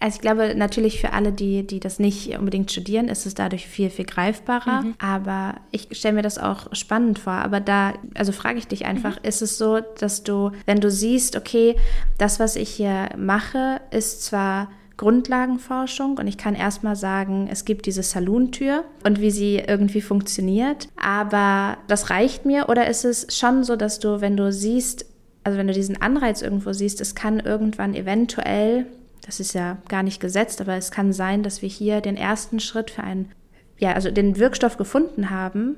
also 0.01 0.15
ich 0.15 0.21
glaube, 0.21 0.55
natürlich 0.55 0.99
für 0.99 1.13
alle, 1.13 1.31
die, 1.31 1.65
die 1.65 1.79
das 1.79 1.99
nicht 1.99 2.36
unbedingt 2.38 2.71
studieren, 2.71 3.07
ist 3.07 3.27
es 3.27 3.36
dadurch 3.36 3.67
viel, 3.67 3.91
viel 3.91 4.05
greifbarer. 4.05 4.81
Mhm. 4.81 4.95
Aber 4.97 5.57
ich 5.69 5.89
stelle 5.91 6.15
mir 6.15 6.21
das 6.23 6.39
auch 6.39 6.73
spannend 6.73 7.19
vor. 7.19 7.34
Aber 7.34 7.60
da, 7.60 7.93
also 8.15 8.31
frage 8.31 8.57
ich 8.57 8.67
dich 8.67 8.86
einfach, 8.86 9.17
mhm. 9.17 9.27
ist 9.27 9.43
es 9.43 9.60
so, 9.60 9.79
dass 9.99 10.23
du, 10.23 10.51
wenn 10.65 10.79
du 10.79 10.89
siehst, 10.89 11.36
okay, 11.36 11.75
das, 12.17 12.39
was 12.39 12.55
ich 12.55 12.69
hier 12.69 13.10
mache, 13.15 13.79
ist 13.91 14.23
zwar 14.23 14.71
Grundlagenforschung. 15.02 16.20
Und 16.20 16.28
ich 16.28 16.38
kann 16.38 16.54
erstmal 16.54 16.96
sagen, 16.96 17.48
es 17.52 17.66
gibt 17.66 17.88
diese 17.88 18.04
Salontür 18.04 18.84
und 19.04 19.20
wie 19.20 19.32
sie 19.32 19.56
irgendwie 19.56 20.02
funktioniert, 20.02 20.90
aber 20.96 21.80
das 21.88 22.12
reicht 22.12 22.46
mir. 22.46 22.70
Oder 22.70 22.88
ist 22.88 23.04
es 23.04 23.36
schon 23.36 23.64
so, 23.64 23.76
dass 23.76 23.98
du, 23.98 24.22
wenn 24.22 24.38
du 24.38 24.52
siehst, 24.52 25.08
also 25.44 25.58
wenn 25.58 25.66
du 25.66 25.74
diesen 25.74 26.00
Anreiz 26.00 26.44
irgendwo 26.44 26.72
siehst, 26.72 27.02
es 27.02 27.16
kann 27.16 27.40
irgendwann 27.40 27.96
eventuell, 27.96 28.86
das 29.26 29.40
ist 29.40 29.54
ja 29.54 29.80
gar 29.90 30.04
nicht 30.04 30.22
gesetzt, 30.22 30.62
aber 30.62 30.76
es 30.76 30.92
kann 30.92 31.14
sein, 31.14 31.42
dass 31.42 31.64
wir 31.64 31.70
hier 31.70 32.02
den 32.02 32.16
ersten 32.16 32.60
Schritt 32.60 32.92
für 32.92 33.02
einen, 33.02 33.32
ja, 33.80 33.94
also 33.94 34.12
den 34.12 34.38
Wirkstoff 34.38 34.78
gefunden 34.78 35.32
haben 35.32 35.78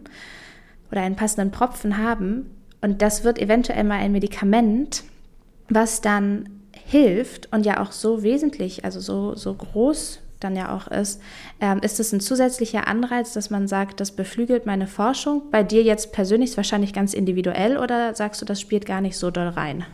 oder 0.92 1.02
einen 1.02 1.16
passenden 1.16 1.52
Propfen 1.52 1.98
haben. 1.98 2.50
Und 2.82 3.02
das 3.02 3.24
wird 3.24 3.40
eventuell 3.40 3.86
mal 3.86 4.00
ein 4.00 4.12
Medikament, 4.12 5.06
was 5.70 6.02
dann 6.02 6.50
hilft 6.86 7.52
und 7.52 7.66
ja 7.66 7.82
auch 7.82 7.92
so 7.92 8.24
wesentlich, 8.24 8.86
also 8.86 9.00
so, 9.00 9.36
so 9.36 9.54
groß 9.54 10.20
dann 10.44 10.56
ja 10.56 10.76
auch 10.76 10.88
ist. 10.88 11.22
Ähm, 11.60 11.80
ist 11.80 12.00
es 12.00 12.12
ein 12.12 12.20
zusätzlicher 12.20 12.88
Anreiz, 12.88 13.34
dass 13.34 13.50
man 13.50 13.68
sagt, 13.68 14.00
das 14.00 14.12
beflügelt 14.12 14.66
meine 14.66 14.88
Forschung? 14.88 15.44
Bei 15.52 15.64
dir 15.64 15.84
jetzt 15.84 16.12
persönlich 16.12 16.52
ist 16.52 16.58
wahrscheinlich 16.58 16.94
ganz 16.94 17.14
individuell 17.14 17.78
oder 17.78 18.14
sagst 18.14 18.42
du, 18.42 18.46
das 18.46 18.60
spielt 18.60 18.86
gar 18.86 19.02
nicht 19.02 19.18
so 19.18 19.32
doll 19.32 19.48
rein? 19.48 19.86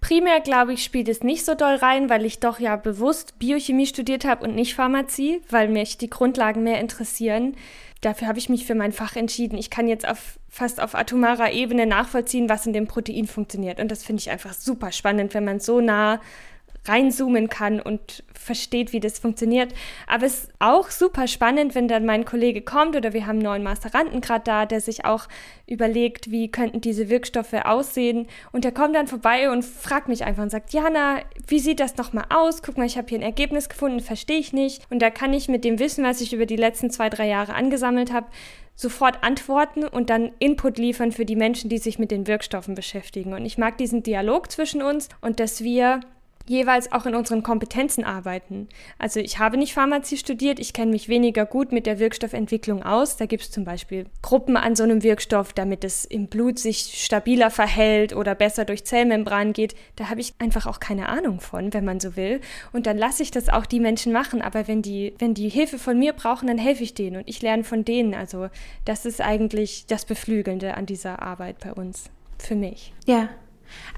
Primär, 0.00 0.40
glaube 0.40 0.74
ich, 0.74 0.84
spielt 0.84 1.08
es 1.08 1.24
nicht 1.24 1.44
so 1.44 1.54
doll 1.54 1.74
rein, 1.74 2.08
weil 2.08 2.24
ich 2.24 2.38
doch 2.38 2.60
ja 2.60 2.76
bewusst 2.76 3.40
Biochemie 3.40 3.86
studiert 3.86 4.24
habe 4.24 4.46
und 4.46 4.54
nicht 4.54 4.74
Pharmazie, 4.74 5.42
weil 5.50 5.68
mich 5.68 5.98
die 5.98 6.08
Grundlagen 6.08 6.62
mehr 6.62 6.80
interessieren. 6.80 7.56
Dafür 8.00 8.28
habe 8.28 8.38
ich 8.38 8.48
mich 8.48 8.64
für 8.64 8.74
mein 8.74 8.92
Fach 8.92 9.16
entschieden. 9.16 9.58
Ich 9.58 9.70
kann 9.70 9.88
jetzt 9.88 10.08
auf, 10.08 10.38
fast 10.48 10.80
auf 10.80 10.94
atomarer 10.94 11.52
Ebene 11.52 11.86
nachvollziehen, 11.86 12.48
was 12.48 12.66
in 12.66 12.72
dem 12.72 12.86
Protein 12.86 13.26
funktioniert. 13.26 13.80
Und 13.80 13.90
das 13.90 14.04
finde 14.04 14.20
ich 14.20 14.30
einfach 14.30 14.52
super 14.52 14.92
spannend, 14.92 15.34
wenn 15.34 15.44
man 15.44 15.58
so 15.58 15.80
nah 15.80 16.20
reinzoomen 16.86 17.48
kann 17.48 17.80
und 17.80 18.24
versteht, 18.32 18.92
wie 18.92 19.00
das 19.00 19.18
funktioniert. 19.18 19.74
Aber 20.06 20.26
es 20.26 20.44
ist 20.44 20.52
auch 20.58 20.90
super 20.90 21.26
spannend, 21.26 21.74
wenn 21.74 21.88
dann 21.88 22.06
mein 22.06 22.24
Kollege 22.24 22.62
kommt 22.62 22.96
oder 22.96 23.12
wir 23.12 23.26
haben 23.26 23.36
einen 23.36 23.42
neuen 23.42 23.62
Masteranden 23.62 24.20
gerade 24.20 24.44
da, 24.44 24.66
der 24.66 24.80
sich 24.80 25.04
auch 25.04 25.28
überlegt, 25.66 26.30
wie 26.30 26.50
könnten 26.50 26.80
diese 26.80 27.08
Wirkstoffe 27.08 27.52
aussehen. 27.52 28.26
Und 28.52 28.64
der 28.64 28.72
kommt 28.72 28.94
dann 28.94 29.06
vorbei 29.06 29.50
und 29.50 29.64
fragt 29.64 30.08
mich 30.08 30.24
einfach 30.24 30.42
und 30.42 30.50
sagt, 30.50 30.72
Jana, 30.72 31.20
wie 31.46 31.58
sieht 31.58 31.80
das 31.80 31.96
nochmal 31.96 32.26
aus? 32.30 32.62
Guck 32.62 32.78
mal, 32.78 32.86
ich 32.86 32.96
habe 32.96 33.08
hier 33.08 33.18
ein 33.18 33.22
Ergebnis 33.22 33.68
gefunden, 33.68 34.00
verstehe 34.00 34.38
ich 34.38 34.52
nicht. 34.52 34.82
Und 34.90 35.00
da 35.00 35.10
kann 35.10 35.32
ich 35.32 35.48
mit 35.48 35.64
dem 35.64 35.78
Wissen, 35.78 36.04
was 36.04 36.20
ich 36.20 36.32
über 36.32 36.46
die 36.46 36.56
letzten 36.56 36.90
zwei, 36.90 37.10
drei 37.10 37.28
Jahre 37.28 37.54
angesammelt 37.54 38.12
habe, 38.12 38.26
sofort 38.78 39.24
antworten 39.24 39.84
und 39.84 40.08
dann 40.08 40.30
Input 40.38 40.78
liefern 40.78 41.10
für 41.10 41.24
die 41.24 41.34
Menschen, 41.34 41.68
die 41.68 41.78
sich 41.78 41.98
mit 41.98 42.12
den 42.12 42.28
Wirkstoffen 42.28 42.76
beschäftigen. 42.76 43.34
Und 43.34 43.44
ich 43.44 43.58
mag 43.58 43.76
diesen 43.76 44.04
Dialog 44.04 44.52
zwischen 44.52 44.82
uns 44.82 45.08
und 45.20 45.40
dass 45.40 45.64
wir 45.64 46.00
jeweils 46.48 46.92
auch 46.92 47.06
in 47.06 47.14
unseren 47.14 47.42
Kompetenzen 47.42 48.04
arbeiten. 48.04 48.68
Also 48.98 49.20
ich 49.20 49.38
habe 49.38 49.56
nicht 49.56 49.74
Pharmazie 49.74 50.16
studiert, 50.16 50.58
ich 50.58 50.72
kenne 50.72 50.92
mich 50.92 51.08
weniger 51.08 51.46
gut 51.46 51.72
mit 51.72 51.86
der 51.86 51.98
Wirkstoffentwicklung 51.98 52.82
aus. 52.82 53.16
Da 53.16 53.26
gibt 53.26 53.44
es 53.44 53.50
zum 53.50 53.64
Beispiel 53.64 54.06
Gruppen 54.22 54.56
an 54.56 54.76
so 54.76 54.84
einem 54.84 55.02
Wirkstoff, 55.02 55.52
damit 55.52 55.84
es 55.84 56.04
im 56.04 56.26
Blut 56.26 56.58
sich 56.58 57.02
stabiler 57.04 57.50
verhält 57.50 58.14
oder 58.14 58.34
besser 58.34 58.64
durch 58.64 58.84
Zellmembran 58.84 59.52
geht. 59.52 59.74
Da 59.96 60.10
habe 60.10 60.20
ich 60.20 60.34
einfach 60.38 60.66
auch 60.66 60.80
keine 60.80 61.08
Ahnung 61.08 61.40
von, 61.40 61.72
wenn 61.72 61.84
man 61.84 62.00
so 62.00 62.16
will. 62.16 62.40
Und 62.72 62.86
dann 62.86 62.98
lasse 62.98 63.22
ich 63.22 63.30
das 63.30 63.48
auch 63.48 63.66
die 63.66 63.80
Menschen 63.80 64.12
machen. 64.12 64.42
Aber 64.42 64.68
wenn 64.68 64.82
die, 64.82 65.14
wenn 65.18 65.34
die 65.34 65.48
Hilfe 65.48 65.78
von 65.78 65.98
mir 65.98 66.12
brauchen, 66.12 66.46
dann 66.46 66.58
helfe 66.58 66.82
ich 66.82 66.94
denen 66.94 67.16
und 67.16 67.28
ich 67.28 67.42
lerne 67.42 67.64
von 67.64 67.84
denen. 67.84 68.14
Also 68.14 68.48
das 68.84 69.06
ist 69.06 69.20
eigentlich 69.20 69.86
das 69.86 70.04
Beflügelnde 70.04 70.74
an 70.74 70.86
dieser 70.86 71.22
Arbeit 71.22 71.60
bei 71.60 71.72
uns. 71.72 72.10
Für 72.38 72.54
mich. 72.54 72.92
Ja, 73.04 73.28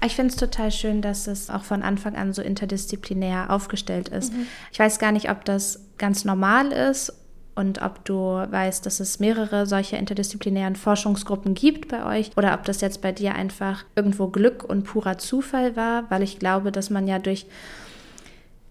ich 0.05 0.15
finde 0.15 0.31
es 0.31 0.37
total 0.37 0.71
schön, 0.71 1.01
dass 1.01 1.27
es 1.27 1.49
auch 1.49 1.63
von 1.63 1.83
Anfang 1.83 2.15
an 2.15 2.33
so 2.33 2.41
interdisziplinär 2.41 3.49
aufgestellt 3.49 4.09
ist. 4.09 4.33
Mhm. 4.33 4.47
Ich 4.71 4.79
weiß 4.79 4.99
gar 4.99 5.11
nicht, 5.11 5.29
ob 5.29 5.45
das 5.45 5.81
ganz 5.97 6.25
normal 6.25 6.71
ist 6.71 7.13
und 7.55 7.81
ob 7.81 8.05
du 8.05 8.15
weißt, 8.15 8.85
dass 8.85 8.99
es 8.99 9.19
mehrere 9.19 9.65
solcher 9.65 9.97
interdisziplinären 9.97 10.75
Forschungsgruppen 10.75 11.53
gibt 11.53 11.89
bei 11.89 12.05
euch 12.05 12.31
oder 12.37 12.53
ob 12.53 12.63
das 12.63 12.81
jetzt 12.81 13.01
bei 13.01 13.11
dir 13.11 13.35
einfach 13.35 13.83
irgendwo 13.95 14.27
Glück 14.27 14.63
und 14.63 14.83
purer 14.83 15.17
Zufall 15.17 15.75
war, 15.75 16.09
weil 16.09 16.23
ich 16.23 16.39
glaube, 16.39 16.71
dass 16.71 16.89
man 16.89 17.07
ja 17.07 17.19
durch 17.19 17.45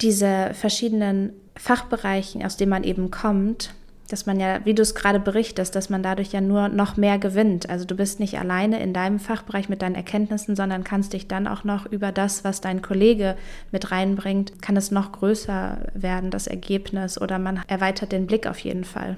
diese 0.01 0.53
verschiedenen 0.55 1.33
Fachbereichen, 1.57 2.45
aus 2.45 2.57
denen 2.57 2.71
man 2.71 2.85
eben 2.85 3.11
kommt, 3.11 3.75
dass 4.13 4.27
man 4.27 4.39
ja, 4.41 4.65
wie 4.65 4.75
du 4.75 4.83
es 4.83 4.95
gerade 4.95 5.21
berichtest, 5.21 5.75
dass 5.75 5.91
man 5.91 6.03
dadurch 6.03 6.33
ja 6.33 6.41
nur 6.41 6.69
noch 6.69 6.97
mehr 6.97 7.19
gewinnt. 7.19 7.69
Also 7.71 7.85
du 7.85 7.95
bist 7.95 8.21
nicht 8.21 8.39
alleine 8.39 8.81
in 8.81 8.93
deinem 8.93 9.19
Fachbereich 9.19 9.69
mit 9.69 9.83
deinen 9.83 9.95
Erkenntnissen, 9.95 10.57
sondern 10.57 10.85
kannst 10.85 11.13
dich 11.13 11.29
dann 11.29 11.47
auch 11.47 11.65
noch 11.65 11.87
über 11.87 12.13
das, 12.13 12.45
was 12.45 12.61
dein 12.61 12.83
Kollege 12.83 13.37
mit 13.73 13.91
reinbringt, 13.91 14.61
kann 14.63 14.77
es 14.77 14.91
noch 14.91 15.13
größer 15.13 15.79
werden, 15.95 16.31
das 16.31 16.47
Ergebnis, 16.47 17.21
oder 17.21 17.39
man 17.39 17.63
erweitert 17.69 18.13
den 18.13 18.27
Blick 18.27 18.47
auf 18.47 18.59
jeden 18.59 18.85
Fall. 18.85 19.17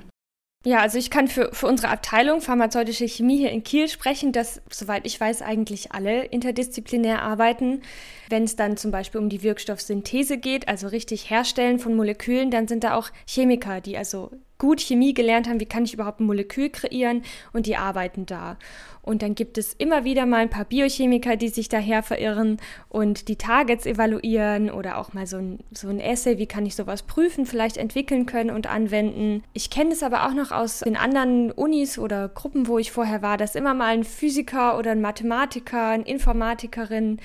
Ja, 0.64 0.78
also 0.80 0.96
ich 0.96 1.10
kann 1.10 1.26
für, 1.26 1.52
für 1.52 1.66
unsere 1.66 1.88
Abteilung 1.88 2.40
pharmazeutische 2.40 3.08
Chemie 3.08 3.38
hier 3.38 3.50
in 3.50 3.64
Kiel 3.64 3.88
sprechen, 3.88 4.30
dass, 4.30 4.62
soweit 4.70 5.04
ich 5.06 5.20
weiß, 5.20 5.42
eigentlich 5.42 5.90
alle 5.90 6.24
interdisziplinär 6.26 7.22
arbeiten. 7.22 7.82
Wenn 8.28 8.44
es 8.44 8.54
dann 8.54 8.76
zum 8.76 8.92
Beispiel 8.92 9.20
um 9.20 9.28
die 9.28 9.42
Wirkstoffsynthese 9.42 10.38
geht, 10.38 10.68
also 10.68 10.86
richtig 10.86 11.30
Herstellen 11.30 11.80
von 11.80 11.96
Molekülen, 11.96 12.52
dann 12.52 12.68
sind 12.68 12.84
da 12.84 12.94
auch 12.94 13.10
Chemiker, 13.26 13.80
die 13.80 13.98
also 13.98 14.30
gut 14.62 14.80
Chemie 14.80 15.12
gelernt 15.12 15.48
haben, 15.48 15.58
wie 15.58 15.66
kann 15.66 15.84
ich 15.84 15.92
überhaupt 15.92 16.20
ein 16.20 16.26
Molekül 16.26 16.70
kreieren 16.70 17.22
und 17.52 17.66
die 17.66 17.76
arbeiten 17.76 18.26
da. 18.26 18.58
Und 19.04 19.22
dann 19.22 19.34
gibt 19.34 19.58
es 19.58 19.74
immer 19.74 20.04
wieder 20.04 20.26
mal 20.26 20.38
ein 20.38 20.50
paar 20.50 20.64
Biochemiker, 20.64 21.36
die 21.36 21.48
sich 21.48 21.68
daher 21.68 22.04
verirren 22.04 22.58
und 22.88 23.26
die 23.26 23.34
Targets 23.34 23.84
evaluieren 23.84 24.70
oder 24.70 24.96
auch 24.98 25.12
mal 25.12 25.26
so 25.26 25.38
ein, 25.38 25.58
so 25.72 25.88
ein 25.88 25.98
Essay, 25.98 26.38
wie 26.38 26.46
kann 26.46 26.64
ich 26.66 26.76
sowas 26.76 27.02
prüfen, 27.02 27.44
vielleicht 27.44 27.78
entwickeln 27.78 28.26
können 28.26 28.50
und 28.50 28.68
anwenden. 28.68 29.42
Ich 29.54 29.70
kenne 29.70 29.90
es 29.90 30.04
aber 30.04 30.26
auch 30.26 30.34
noch 30.34 30.52
aus 30.52 30.80
den 30.80 30.96
anderen 30.96 31.50
Unis 31.50 31.98
oder 31.98 32.28
Gruppen, 32.28 32.68
wo 32.68 32.78
ich 32.78 32.92
vorher 32.92 33.22
war, 33.22 33.36
dass 33.38 33.56
immer 33.56 33.74
mal 33.74 33.88
ein 33.88 34.04
Physiker 34.04 34.78
oder 34.78 34.92
ein 34.92 35.00
Mathematiker, 35.00 35.88
eine 35.88 36.04
Informatikerin 36.04 37.18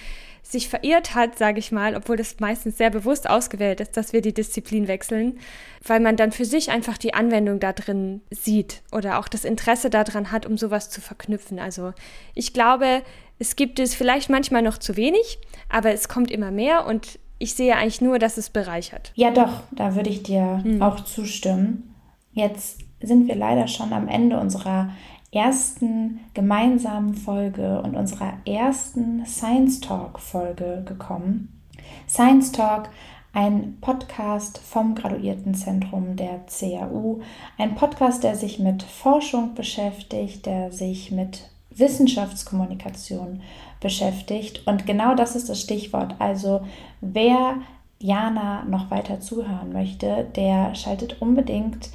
sich 0.51 0.69
verirrt 0.69 1.13
hat, 1.13 1.37
sage 1.37 1.59
ich 1.59 1.71
mal, 1.71 1.95
obwohl 1.95 2.15
das 2.15 2.39
meistens 2.39 2.77
sehr 2.77 2.89
bewusst 2.89 3.29
ausgewählt 3.29 3.81
ist, 3.81 3.97
dass 3.97 4.13
wir 4.13 4.21
die 4.21 4.33
Disziplin 4.33 4.87
wechseln, 4.87 5.39
weil 5.85 5.99
man 5.99 6.15
dann 6.15 6.31
für 6.31 6.45
sich 6.45 6.71
einfach 6.71 6.97
die 6.97 7.13
Anwendung 7.13 7.59
da 7.59 7.73
drin 7.73 8.21
sieht 8.31 8.81
oder 8.91 9.19
auch 9.19 9.27
das 9.27 9.43
Interesse 9.43 9.89
daran 9.89 10.31
hat, 10.31 10.45
um 10.45 10.57
sowas 10.57 10.89
zu 10.89 11.01
verknüpfen. 11.01 11.59
Also 11.67 11.91
ich 12.33 12.53
glaube, 12.53 13.03
es 13.39 13.57
gibt 13.57 13.77
es 13.79 13.93
vielleicht 13.93 14.29
manchmal 14.29 14.61
noch 14.61 14.77
zu 14.77 14.95
wenig, 14.95 15.37
aber 15.67 15.91
es 15.91 16.07
kommt 16.07 16.31
immer 16.31 16.49
mehr 16.49 16.87
und 16.87 17.19
ich 17.39 17.53
sehe 17.53 17.75
eigentlich 17.75 17.99
nur, 17.99 18.19
dass 18.19 18.37
es 18.37 18.49
bereichert. 18.49 19.11
Ja, 19.15 19.31
doch, 19.31 19.63
da 19.71 19.95
würde 19.95 20.09
ich 20.09 20.23
dir 20.23 20.61
hm. 20.63 20.81
auch 20.81 21.01
zustimmen. 21.01 21.93
Jetzt 22.31 22.79
sind 23.01 23.27
wir 23.27 23.35
leider 23.35 23.67
schon 23.67 23.91
am 23.91 24.07
Ende 24.07 24.39
unserer 24.39 24.91
ersten 25.31 26.21
gemeinsamen 26.33 27.13
Folge 27.13 27.81
und 27.81 27.95
unserer 27.97 28.33
ersten 28.45 29.25
Science 29.25 29.81
Talk 29.81 30.19
Folge 30.19 30.83
gekommen. 30.87 31.61
Science 32.07 32.53
Talk, 32.53 32.89
ein 33.33 33.77
Podcast 33.81 34.57
vom 34.57 34.95
Graduiertenzentrum 34.95 36.15
der 36.15 36.45
CAU, 36.47 37.19
ein 37.57 37.75
Podcast, 37.75 38.23
der 38.23 38.35
sich 38.35 38.57
mit 38.57 38.81
Forschung 38.81 39.53
beschäftigt, 39.53 40.45
der 40.45 40.71
sich 40.71 41.11
mit 41.11 41.49
Wissenschaftskommunikation 41.79 43.41
beschäftigt. 43.79 44.65
Und 44.65 44.85
genau 44.85 45.15
das 45.15 45.35
ist 45.35 45.49
das 45.49 45.61
Stichwort. 45.61 46.15
Also 46.19 46.61
wer 47.01 47.55
Jana 47.99 48.63
noch 48.65 48.91
weiter 48.91 49.19
zuhören 49.19 49.73
möchte, 49.73 50.27
der 50.35 50.75
schaltet 50.75 51.21
unbedingt 51.21 51.89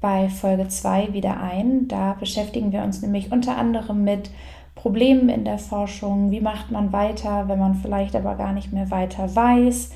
bei 0.00 0.28
Folge 0.28 0.68
2 0.68 1.12
wieder 1.12 1.40
ein. 1.40 1.88
Da 1.88 2.14
beschäftigen 2.14 2.72
wir 2.72 2.82
uns 2.82 3.02
nämlich 3.02 3.32
unter 3.32 3.56
anderem 3.56 4.04
mit 4.04 4.30
Problemen 4.74 5.28
in 5.28 5.44
der 5.44 5.58
Forschung, 5.58 6.30
wie 6.30 6.40
macht 6.40 6.70
man 6.70 6.92
weiter, 6.92 7.48
wenn 7.48 7.58
man 7.58 7.76
vielleicht 7.76 8.14
aber 8.16 8.34
gar 8.34 8.52
nicht 8.52 8.72
mehr 8.72 8.90
weiter 8.90 9.34
weiß 9.34 9.90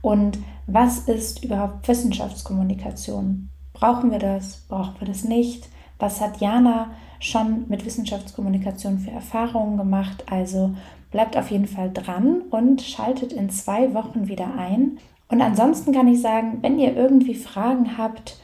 und 0.00 0.38
was 0.66 0.98
ist 1.00 1.44
überhaupt 1.44 1.86
Wissenschaftskommunikation? 1.86 3.50
Brauchen 3.72 4.10
wir 4.10 4.18
das? 4.18 4.64
Brauchen 4.68 4.94
wir 4.98 5.06
das 5.06 5.24
nicht? 5.24 5.68
Was 5.98 6.20
hat 6.20 6.40
Jana 6.40 6.90
schon 7.22 7.64
mit 7.68 7.86
Wissenschaftskommunikation 7.86 8.98
für 8.98 9.10
Erfahrungen 9.10 9.78
gemacht? 9.78 10.24
Also 10.30 10.74
bleibt 11.10 11.36
auf 11.36 11.50
jeden 11.50 11.66
Fall 11.66 11.90
dran 11.92 12.42
und 12.50 12.82
schaltet 12.82 13.32
in 13.32 13.50
zwei 13.50 13.94
Wochen 13.94 14.28
wieder 14.28 14.54
ein. 14.58 14.98
Und 15.28 15.40
ansonsten 15.40 15.92
kann 15.92 16.08
ich 16.08 16.20
sagen, 16.20 16.58
wenn 16.60 16.78
ihr 16.78 16.94
irgendwie 16.94 17.34
Fragen 17.34 17.96
habt, 17.96 18.42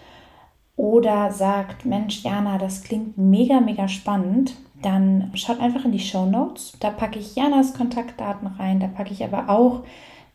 oder 0.78 1.32
sagt, 1.32 1.84
Mensch, 1.84 2.22
Jana, 2.22 2.56
das 2.56 2.84
klingt 2.84 3.18
mega, 3.18 3.60
mega 3.60 3.88
spannend, 3.88 4.54
dann 4.80 5.32
schaut 5.34 5.60
einfach 5.60 5.84
in 5.84 5.90
die 5.90 5.98
Show 5.98 6.24
Notes. 6.24 6.76
Da 6.78 6.90
packe 6.90 7.18
ich 7.18 7.34
Janas 7.34 7.74
Kontaktdaten 7.74 8.46
rein, 8.46 8.78
da 8.78 8.86
packe 8.86 9.12
ich 9.12 9.24
aber 9.24 9.50
auch 9.50 9.82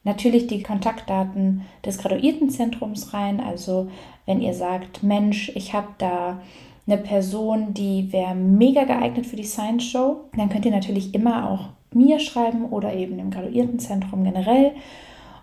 natürlich 0.03 0.47
die 0.47 0.61
Kontaktdaten 0.61 1.61
des 1.85 1.97
Graduiertenzentrums 1.97 3.13
rein. 3.13 3.39
Also 3.39 3.89
wenn 4.25 4.41
ihr 4.41 4.53
sagt, 4.53 5.01
Mensch, 5.01 5.49
ich 5.55 5.73
habe 5.73 5.87
da 5.97 6.41
eine 6.85 6.97
Person, 6.97 7.73
die 7.73 8.11
wäre 8.11 8.35
mega 8.35 8.83
geeignet 8.83 9.25
für 9.25 9.35
die 9.35 9.43
Science 9.43 9.85
Show, 9.85 10.25
dann 10.35 10.49
könnt 10.49 10.65
ihr 10.65 10.71
natürlich 10.71 11.13
immer 11.13 11.49
auch 11.49 11.69
mir 11.93 12.19
schreiben 12.19 12.65
oder 12.65 12.93
eben 12.93 13.19
im 13.19 13.31
Graduiertenzentrum 13.31 14.23
generell. 14.23 14.73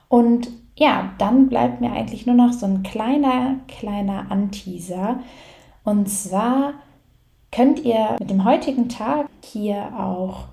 Und 0.09 0.49
ja, 0.77 1.13
dann 1.19 1.49
bleibt 1.49 1.81
mir 1.81 1.93
eigentlich 1.93 2.27
nur 2.27 2.35
noch 2.35 2.53
so 2.53 2.67
ein 2.67 2.83
kleiner, 2.83 3.57
kleiner 3.69 4.31
Anteaser. 4.31 5.21
Und 5.85 6.09
zwar 6.09 6.75
könnt 7.53 7.85
ihr 7.85 8.17
mit 8.19 8.31
dem 8.31 8.45
heutigen 8.45 8.89
Tag 8.89 9.29
hier 9.43 9.93
auch 9.99 10.47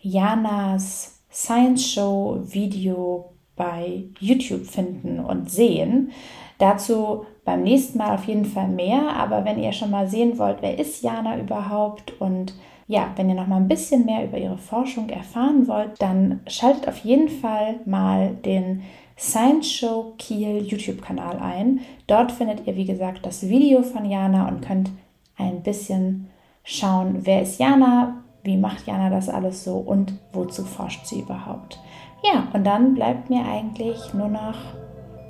Janas 0.00 1.20
Science 1.30 1.86
Show 1.86 2.40
Video 2.44 3.32
bei 3.56 4.04
YouTube 4.18 4.66
finden 4.66 5.20
und 5.20 5.50
sehen. 5.50 6.12
Dazu 6.58 7.26
beim 7.50 7.64
nächsten 7.64 7.98
Mal 7.98 8.14
auf 8.14 8.24
jeden 8.24 8.44
Fall 8.44 8.68
mehr. 8.68 9.16
Aber 9.16 9.44
wenn 9.44 9.58
ihr 9.60 9.72
schon 9.72 9.90
mal 9.90 10.06
sehen 10.06 10.38
wollt, 10.38 10.58
wer 10.60 10.78
ist 10.78 11.02
Jana 11.02 11.36
überhaupt 11.36 12.20
und 12.20 12.54
ja, 12.86 13.08
wenn 13.16 13.28
ihr 13.28 13.34
noch 13.34 13.46
mal 13.46 13.56
ein 13.56 13.68
bisschen 13.68 14.04
mehr 14.04 14.24
über 14.24 14.38
ihre 14.38 14.58
Forschung 14.58 15.08
erfahren 15.08 15.66
wollt, 15.66 16.00
dann 16.00 16.40
schaltet 16.46 16.86
auf 16.88 16.98
jeden 16.98 17.28
Fall 17.28 17.76
mal 17.86 18.30
den 18.44 18.82
Science 19.18 19.70
Show 19.70 20.12
Kiel 20.18 20.62
YouTube-Kanal 20.62 21.38
ein. 21.38 21.80
Dort 22.06 22.32
findet 22.32 22.66
ihr, 22.66 22.76
wie 22.76 22.84
gesagt, 22.84 23.26
das 23.26 23.48
Video 23.48 23.82
von 23.82 24.08
Jana 24.08 24.48
und 24.48 24.62
könnt 24.62 24.90
ein 25.36 25.62
bisschen 25.62 26.28
schauen, 26.62 27.20
wer 27.22 27.42
ist 27.42 27.58
Jana, 27.58 28.22
wie 28.44 28.56
macht 28.56 28.86
Jana 28.86 29.10
das 29.10 29.28
alles 29.28 29.64
so 29.64 29.76
und 29.76 30.12
wozu 30.32 30.64
forscht 30.64 31.06
sie 31.06 31.20
überhaupt. 31.20 31.80
Ja, 32.22 32.48
und 32.52 32.64
dann 32.64 32.94
bleibt 32.94 33.28
mir 33.28 33.44
eigentlich 33.44 34.14
nur 34.14 34.28
noch 34.28 34.56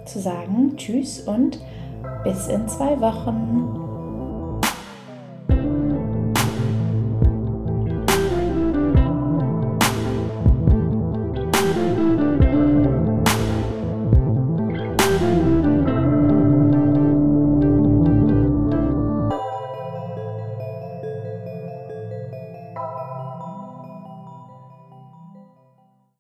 zu 0.05 0.19
sagen 0.19 0.75
Tschüss 0.77 1.21
und 1.21 1.61
bis 2.25 2.49
in 2.49 2.69
zwei 2.69 3.01
Wochen. 3.01 3.90